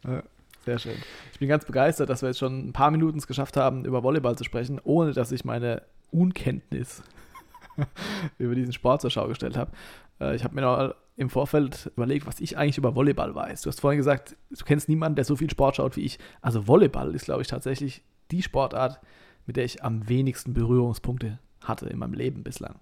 Ja, 0.04 0.24
sehr 0.65 0.80
schön. 0.80 0.98
Ich 1.34 1.39
bin 1.39 1.48
ganz 1.48 1.65
begeistert, 1.65 2.10
dass 2.10 2.22
wir 2.22 2.30
jetzt 2.30 2.39
schon 2.39 2.70
ein 2.70 2.74
paar 2.74 2.91
Minuten 2.91 3.18
es 3.18 3.28
geschafft 3.28 3.58
haben, 3.58 3.86
über 3.86 4.04
Volleyball 4.04 4.38
zu 4.38 4.44
sprechen, 4.44 4.80
ohne 4.84 5.13
dass 5.13 5.32
ich 5.32 5.46
meine 5.46 5.84
Unkenntnis 6.12 7.04
über 8.38 8.56
diesen 8.56 8.74
Sport 8.74 9.02
zur 9.02 9.10
Schau 9.10 9.28
gestellt 9.28 9.58
habe. 9.58 9.72
Äh, 10.20 10.36
ich 10.36 10.44
habe 10.44 10.56
mir 10.56 10.62
noch 10.62 10.96
im 11.18 11.30
Vorfeld 11.30 11.91
überlegt, 11.96 12.28
was 12.28 12.39
ich 12.39 12.58
eigentlich 12.58 12.78
über 12.78 12.96
Volleyball 12.96 13.34
weiß. 13.34 13.62
Du 13.62 13.70
hast 13.70 13.80
vorhin 13.80 13.98
gesagt, 13.98 14.36
du 14.50 14.65
kennst 14.65 14.89
niemanden, 14.89 15.15
der 15.15 15.26
so 15.26 15.36
viel 15.36 15.50
Sport 15.50 15.78
schaut 15.78 15.96
wie 15.96 16.02
ich. 16.02 16.20
Also 16.41 16.68
Volleyball 16.68 17.15
ist, 17.15 17.26
glaube 17.26 17.41
ich, 17.41 17.48
tatsächlich 17.48 18.04
die 18.32 18.41
Sportart, 18.41 19.00
mit 19.46 19.56
der 19.56 19.65
ich 19.65 19.84
am 19.84 20.10
wenigsten 20.10 20.54
Berührungspunkte 20.54 21.39
hatte 21.63 21.88
in 21.88 22.00
meinem 22.00 22.13
Leben 22.13 22.44
bislang. 22.44 22.76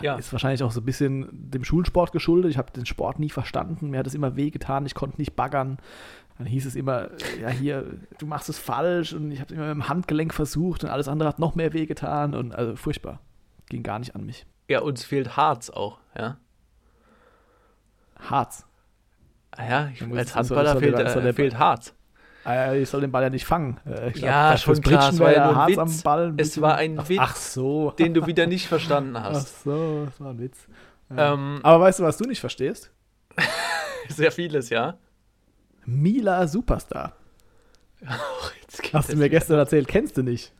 Ja. 0.00 0.16
Ist 0.16 0.32
wahrscheinlich 0.32 0.62
auch 0.62 0.72
so 0.72 0.80
ein 0.80 0.84
bisschen 0.84 1.28
dem 1.32 1.64
Schulsport 1.64 2.12
geschuldet. 2.12 2.50
Ich 2.50 2.58
habe 2.58 2.72
den 2.72 2.86
Sport 2.86 3.18
nie 3.18 3.30
verstanden. 3.30 3.90
Mir 3.90 3.98
hat 3.98 4.06
es 4.06 4.14
immer 4.14 4.36
wehgetan. 4.36 4.86
Ich 4.86 4.94
konnte 4.94 5.18
nicht 5.18 5.36
baggern. 5.36 5.78
Dann 6.38 6.46
hieß 6.46 6.66
es 6.66 6.74
immer, 6.74 7.10
ja, 7.40 7.48
hier, 7.50 7.84
du 8.18 8.26
machst 8.26 8.48
es 8.48 8.58
falsch. 8.58 9.12
Und 9.12 9.30
ich 9.30 9.40
habe 9.40 9.52
es 9.52 9.56
immer 9.56 9.74
mit 9.74 9.84
dem 9.84 9.88
Handgelenk 9.88 10.34
versucht 10.34 10.84
und 10.84 10.90
alles 10.90 11.08
andere 11.08 11.28
hat 11.28 11.38
noch 11.38 11.54
mehr 11.54 11.72
wehgetan. 11.72 12.34
Und 12.34 12.54
also 12.54 12.76
furchtbar. 12.76 13.20
Ging 13.68 13.82
gar 13.82 13.98
nicht 13.98 14.14
an 14.14 14.26
mich. 14.26 14.46
Ja, 14.68 14.80
uns 14.80 15.04
fehlt 15.04 15.36
Harz 15.36 15.70
auch, 15.70 15.98
ja. 16.16 16.36
Harz. 18.18 18.66
Ah 19.50 19.68
ja, 19.68 19.88
ich, 19.92 20.02
als 20.02 20.34
Handballer 20.34 20.76
fehlt, 20.76 20.94
äh, 20.94 21.32
fehlt 21.32 21.58
Harz. 21.58 21.94
Ah 22.44 22.72
ich 22.74 22.88
soll 22.88 23.02
den 23.02 23.12
Ball 23.12 23.22
ja 23.22 23.30
nicht 23.30 23.44
fangen. 23.44 23.78
Äh, 23.86 24.10
ich 24.10 24.16
ja, 24.16 24.56
schon 24.56 24.80
klar, 24.80 25.10
es 25.10 25.18
war 25.20 25.32
ja 25.32 25.52
nur 25.52 25.62
ein 25.62 25.68
Witz. 25.76 26.02
Ball, 26.02 26.34
es 26.36 26.60
war 26.60 26.76
ein 26.76 27.08
Witz, 27.08 27.18
ach 27.20 27.36
so. 27.36 27.92
den 27.92 28.14
du 28.14 28.26
wieder 28.26 28.46
nicht 28.46 28.66
verstanden 28.66 29.20
hast. 29.20 29.54
Ach 29.58 29.64
so, 29.64 30.04
das 30.06 30.20
war 30.20 30.30
ein 30.30 30.40
Witz. 30.40 30.66
Ja. 31.10 31.34
Ähm, 31.34 31.60
Aber 31.62 31.84
weißt 31.84 32.00
du, 32.00 32.04
was 32.04 32.16
du 32.16 32.24
nicht 32.24 32.40
verstehst? 32.40 32.90
Sehr 34.08 34.32
vieles, 34.32 34.70
ja. 34.70 34.98
Mila 35.84 36.46
Superstar. 36.46 37.12
Hast 38.92 39.12
du 39.12 39.16
mir 39.16 39.30
gestern 39.30 39.58
erzählt, 39.58 39.86
kennst 39.86 40.16
du 40.16 40.22
nicht. 40.22 40.52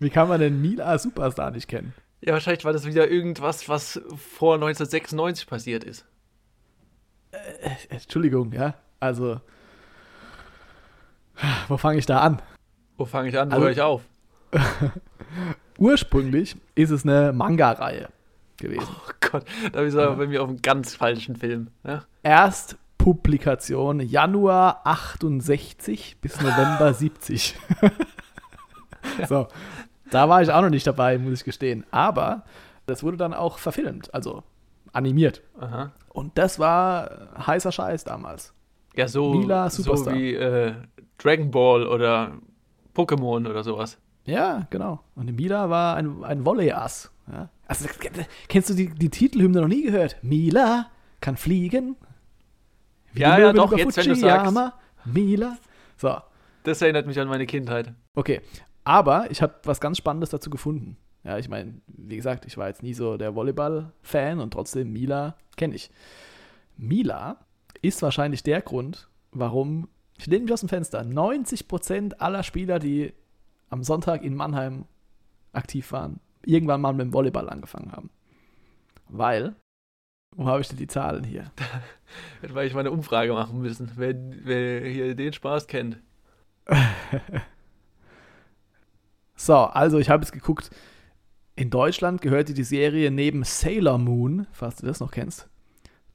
Wie 0.00 0.10
kann 0.10 0.28
man 0.28 0.40
denn 0.40 0.60
Mila 0.60 0.98
Superstar 0.98 1.50
nicht 1.50 1.68
kennen? 1.68 1.94
Ja, 2.20 2.32
wahrscheinlich 2.32 2.64
war 2.64 2.72
das 2.72 2.86
wieder 2.86 3.08
irgendwas, 3.08 3.68
was 3.68 4.00
vor 4.16 4.54
1996 4.54 5.46
passiert 5.46 5.84
ist. 5.84 6.06
Äh, 7.30 7.70
Entschuldigung, 7.90 8.52
ja. 8.52 8.74
Also, 8.98 9.40
wo 11.68 11.76
fange 11.76 11.98
ich 11.98 12.06
da 12.06 12.20
an? 12.20 12.40
Wo 12.96 13.04
fange 13.04 13.28
ich 13.28 13.38
an? 13.38 13.50
Wo 13.50 13.54
also, 13.54 13.64
höre 13.64 13.72
ich 13.72 13.80
auf? 13.80 14.02
ursprünglich 15.78 16.56
ist 16.74 16.90
es 16.90 17.04
eine 17.04 17.32
Manga-Reihe 17.32 18.08
gewesen. 18.56 18.86
Oh 18.88 19.12
Gott, 19.20 19.44
da 19.72 19.80
bin 19.80 19.88
ich 19.88 19.94
aber 19.94 20.16
bei 20.16 20.26
mir 20.26 20.42
auf 20.42 20.48
einem 20.48 20.62
ganz 20.62 20.94
falschen 20.94 21.36
Film. 21.36 21.68
Ja? 21.84 22.04
Erstpublikation 22.22 24.00
Januar 24.00 24.82
68 24.84 26.18
bis 26.20 26.40
November 26.40 26.94
70. 26.94 27.56
so, 29.28 29.48
da 30.10 30.28
war 30.28 30.42
ich 30.42 30.50
auch 30.50 30.62
noch 30.62 30.70
nicht 30.70 30.86
dabei, 30.86 31.18
muss 31.18 31.40
ich 31.40 31.44
gestehen. 31.44 31.84
Aber 31.90 32.44
das 32.86 33.02
wurde 33.02 33.16
dann 33.16 33.34
auch 33.34 33.58
verfilmt, 33.58 34.14
also 34.14 34.44
animiert. 34.92 35.42
Aha. 35.58 35.92
Und 36.10 36.38
das 36.38 36.58
war 36.58 37.28
heißer 37.46 37.72
Scheiß 37.72 38.04
damals. 38.04 38.52
Ja, 38.96 39.08
so, 39.08 39.34
Mila 39.34 39.70
Superstar. 39.70 40.14
so 40.14 40.18
wie 40.18 40.34
äh, 40.34 40.74
Dragon 41.18 41.50
Ball 41.50 41.86
oder 41.86 42.32
Pokémon 42.94 43.48
oder 43.48 43.64
sowas. 43.64 43.98
Ja, 44.24 44.66
genau. 44.70 45.00
Und 45.14 45.34
Mila 45.34 45.68
war 45.68 45.96
ein, 45.96 46.24
ein 46.24 46.44
Volley-Ass. 46.44 47.10
Ja. 47.30 47.50
Also, 47.66 47.88
kennst 48.48 48.70
du 48.70 48.74
die, 48.74 48.88
die 48.88 49.10
Titelhymne 49.10 49.60
noch 49.60 49.68
nie 49.68 49.82
gehört? 49.82 50.16
Mila 50.22 50.90
kann 51.20 51.36
fliegen. 51.36 51.96
Wie 53.12 53.22
ja, 53.22 53.38
ja, 53.38 53.52
doch, 53.52 53.76
jetzt 53.76 53.96
wenn 53.96 54.08
du 54.08 54.16
sagst. 54.16 54.56
Mila. 55.04 55.56
So. 55.96 56.16
Das 56.64 56.80
erinnert 56.82 57.06
mich 57.06 57.18
an 57.20 57.28
meine 57.28 57.46
Kindheit. 57.46 57.92
Okay, 58.14 58.40
aber 58.84 59.30
ich 59.30 59.42
habe 59.42 59.54
was 59.64 59.80
ganz 59.80 59.98
Spannendes 59.98 60.30
dazu 60.30 60.50
gefunden. 60.50 60.96
Ja, 61.22 61.38
ich 61.38 61.48
meine, 61.48 61.80
wie 61.86 62.16
gesagt, 62.16 62.44
ich 62.46 62.56
war 62.56 62.68
jetzt 62.68 62.82
nie 62.82 62.94
so 62.94 63.16
der 63.16 63.34
Volleyball-Fan 63.34 64.40
und 64.40 64.52
trotzdem 64.52 64.92
Mila 64.92 65.36
kenne 65.56 65.74
ich. 65.74 65.90
Mila 66.76 67.38
ist 67.82 68.02
wahrscheinlich 68.02 68.42
der 68.42 68.62
Grund, 68.62 69.08
warum, 69.32 69.88
ich 70.18 70.26
lehne 70.26 70.44
mich 70.44 70.52
aus 70.52 70.60
dem 70.60 70.68
Fenster, 70.68 71.00
90% 71.02 72.14
aller 72.14 72.42
Spieler, 72.42 72.78
die 72.78 73.12
am 73.70 73.82
Sonntag 73.82 74.22
in 74.22 74.34
Mannheim 74.34 74.84
aktiv 75.52 75.92
waren, 75.92 76.20
irgendwann 76.44 76.80
mal 76.80 76.92
mit 76.92 77.06
dem 77.06 77.12
Volleyball 77.12 77.48
angefangen 77.48 77.92
haben. 77.92 78.10
Weil, 79.08 79.54
wo 80.36 80.46
habe 80.46 80.60
ich 80.60 80.68
denn 80.68 80.78
die 80.78 80.86
Zahlen 80.86 81.24
hier? 81.24 81.50
Weil 82.48 82.66
ich 82.66 82.74
mal 82.74 82.80
eine 82.80 82.90
Umfrage 82.90 83.32
machen 83.32 83.60
müssen, 83.60 83.90
wer, 83.96 84.14
wer 84.16 84.88
hier 84.88 85.14
den 85.14 85.32
Spaß 85.32 85.66
kennt. 85.66 85.98
So, 89.36 89.56
also 89.56 89.98
ich 89.98 90.10
habe 90.10 90.22
jetzt 90.22 90.32
geguckt, 90.32 90.70
in 91.56 91.70
Deutschland 91.70 92.20
gehörte 92.20 92.54
die 92.54 92.64
Serie 92.64 93.10
neben 93.10 93.44
Sailor 93.44 93.98
Moon, 93.98 94.46
falls 94.52 94.76
du 94.76 94.86
das 94.86 95.00
noch 95.00 95.10
kennst, 95.10 95.48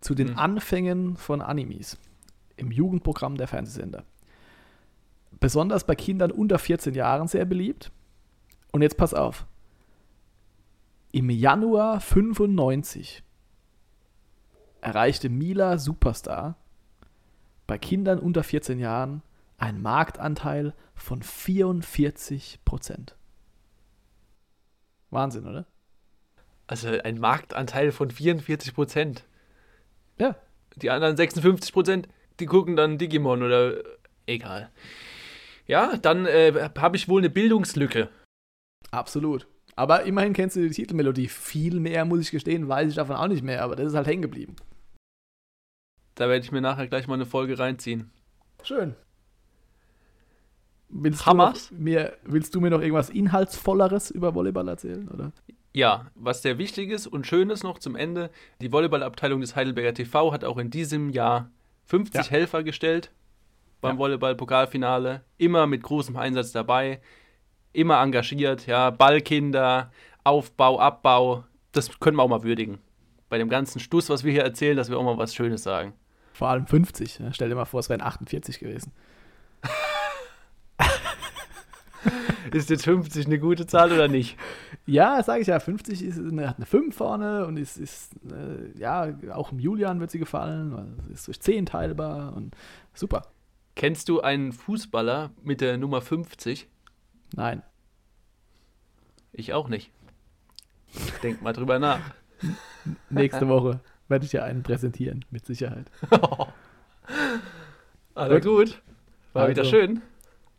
zu 0.02 0.16
den 0.16 0.32
mhm. 0.32 0.38
Anfängen 0.38 1.18
von 1.18 1.42
Animes 1.42 1.98
im 2.56 2.72
Jugendprogramm 2.72 3.38
der 3.38 3.48
Fernsehsender. 3.48 4.04
Besonders 5.40 5.86
bei 5.86 5.96
Kindern 5.96 6.32
unter 6.32 6.60
14 6.60 6.94
Jahren 6.94 7.28
sehr 7.28 7.46
beliebt. 7.46 7.92
Und 8.72 8.82
jetzt 8.82 8.98
pass 8.98 9.14
auf. 9.14 9.46
Im 11.12 11.30
Januar 11.30 12.02
95 12.02 13.24
erreichte 14.82 15.30
Mila 15.30 15.78
Superstar 15.78 16.56
bei 17.66 17.78
Kindern 17.78 18.20
unter 18.20 18.44
14 18.44 18.80
Jahren 18.80 19.22
einen 19.58 19.82
Marktanteil 19.82 20.74
von 20.96 21.22
44 21.22 22.60
Prozent. 22.66 23.16
Wahnsinn, 25.10 25.46
oder? 25.46 25.66
Also 26.68 26.90
ein 26.90 27.20
Marktanteil 27.20 27.92
von 27.92 28.12
44 28.12 28.74
Prozent. 28.74 29.26
Ja. 30.20 30.36
Die 30.76 30.90
anderen 30.90 31.18
56 31.18 31.74
Prozent, 31.74 32.08
die 32.40 32.46
gucken 32.46 32.76
dann 32.76 32.98
Digimon 32.98 33.44
oder 33.44 33.84
egal. 34.26 34.72
Ja, 35.66 35.98
dann 35.98 36.26
äh, 36.26 36.70
habe 36.78 36.98
ich 36.98 37.08
wohl 37.08 37.22
eine 37.22 37.30
Bildungslücke. 37.30 38.10
Absolut. 38.92 39.48
Aber 39.76 40.04
immerhin 40.04 40.34
kennst 40.34 40.56
du 40.56 40.62
die 40.62 40.70
Titelmelodie. 40.74 41.28
Viel 41.28 41.80
mehr, 41.80 42.06
muss 42.06 42.22
ich 42.22 42.32
gestehen, 42.32 42.68
weiß 42.68 42.90
ich 42.90 42.96
davon 42.96 43.16
auch 43.16 43.28
nicht 43.28 43.44
mehr, 43.44 43.64
aber 43.64 43.76
das 43.76 43.88
ist 43.88 43.94
halt 43.96 44.08
hängen 44.08 44.22
geblieben. 44.22 44.56
Da 46.16 46.28
werde 46.28 46.44
ich 46.44 46.52
mir 46.52 46.62
nachher 46.62 46.88
gleich 46.88 47.08
mal 47.08 47.14
eine 47.14 47.26
Folge 47.26 47.58
reinziehen. 47.58 48.12
Schön. 48.64 48.96
Willst 50.90 51.26
du, 51.26 51.34
noch, 51.34 51.56
mir, 51.72 52.18
willst 52.24 52.56
du 52.56 52.62
mir 52.62 52.72
noch 52.72 52.82
irgendwas 52.82 53.10
Inhaltsvolleres 53.10 54.10
über 54.10 54.34
Volleyball 54.34 54.68
erzählen? 54.68 55.08
Oder? 55.08 55.32
Ja, 55.74 56.08
was 56.16 56.42
sehr 56.42 56.58
wichtig 56.58 56.90
ist 56.90 57.08
und 57.08 57.28
schön 57.28 57.50
ist 57.50 57.64
noch 57.64 57.78
zum 57.80 57.96
Ende, 57.96 58.32
die 58.62 58.72
Volleyballabteilung 58.72 59.42
des 59.42 59.56
Heidelberger 59.56 59.94
TV 59.94 60.34
hat 60.34 60.44
auch 60.44 60.58
in 60.58 60.72
diesem 60.72 61.10
Jahr 61.10 61.52
50 61.86 62.26
ja. 62.26 62.32
Helfer 62.32 62.64
gestellt 62.64 63.12
beim 63.82 63.96
ja. 63.96 64.00
Volleyball-Pokalfinale. 64.00 65.24
Immer 65.38 65.68
mit 65.68 65.84
großem 65.84 66.18
Einsatz 66.18 66.52
dabei, 66.52 67.02
immer 67.72 68.02
engagiert, 68.02 68.66
ja, 68.66 68.90
Ballkinder, 68.90 69.92
Aufbau, 70.24 70.80
Abbau, 70.80 71.44
das 71.72 72.00
können 72.00 72.18
wir 72.18 72.24
auch 72.24 72.30
mal 72.30 72.44
würdigen. 72.44 72.80
Bei 73.30 73.38
dem 73.38 73.50
ganzen 73.50 73.80
Stuss, 73.80 74.10
was 74.10 74.24
wir 74.24 74.32
hier 74.32 74.44
erzählen, 74.44 74.76
dass 74.76 74.90
wir 74.90 74.98
auch 74.98 75.04
mal 75.04 75.18
was 75.18 75.36
Schönes 75.36 75.64
sagen. 75.64 75.94
Vor 76.34 76.48
allem 76.48 76.66
50. 76.66 77.20
Ne? 77.20 77.32
Stell 77.34 77.50
dir 77.50 77.56
mal 77.56 77.66
vor, 77.66 77.80
es 77.80 77.90
wären 77.90 78.02
48 78.02 78.60
gewesen. 78.60 78.92
ist 82.52 82.70
jetzt 82.70 82.86
50 82.86 83.26
eine 83.26 83.40
gute 83.40 83.68
Zahl 83.68 83.92
oder 83.92 84.08
nicht? 84.08 84.38
Ja, 84.86 85.22
sage 85.24 85.42
ich 85.42 85.48
ja. 85.48 85.60
50 85.60 86.04
ist 86.04 86.20
eine, 86.20 86.50
hat 86.50 86.58
eine 86.58 86.66
5 86.66 86.96
vorne 86.96 87.46
und 87.46 87.58
ist, 87.58 87.78
ist 87.78 88.14
äh, 88.32 88.78
ja, 88.78 89.14
auch 89.34 89.52
im 89.52 89.60
Julian 89.60 90.00
wird 90.00 90.12
sie 90.12 90.20
gefallen. 90.20 90.98
Ist 91.14 91.28
durch 91.28 91.40
10 91.40 91.68
teilbar 91.68 92.36
und 92.36 92.56
super. 92.94 93.28
Kennst 93.76 94.10
du 94.10 94.22
einen 94.22 94.52
Fußballer 94.52 95.32
mit 95.44 95.62
der 95.62 95.78
Nummer 95.78 96.02
50? 96.02 96.68
Nein. 97.36 97.62
Ich 99.32 99.54
auch 99.54 99.70
nicht. 99.70 99.92
Denk 101.24 101.42
mal 101.42 101.54
drüber 101.54 101.80
nach. 101.80 102.02
Nächste 103.10 103.48
Woche 103.48 103.80
werde 104.08 104.26
ich 104.26 104.32
dir 104.32 104.44
einen 104.44 104.64
präsentieren, 104.64 105.26
mit 105.30 105.46
Sicherheit. 105.46 105.90
Also 108.16 108.40
gut. 108.42 108.82
War 109.32 109.44
also, 109.44 109.52
wieder 109.52 109.64
schön. 109.64 110.02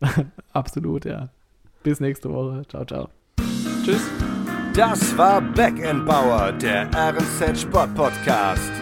Absolut, 0.52 1.04
ja. 1.04 1.28
Bis 1.82 2.00
nächste 2.00 2.30
Woche. 2.30 2.62
Ciao, 2.68 2.84
ciao. 2.84 3.08
Tschüss. 3.84 4.02
Das 4.74 5.16
war 5.18 5.40
Back 5.40 5.82
Bauer, 6.04 6.52
der 6.52 6.88
RNZ 6.94 7.60
Sport 7.60 7.94
Podcast. 7.94 8.79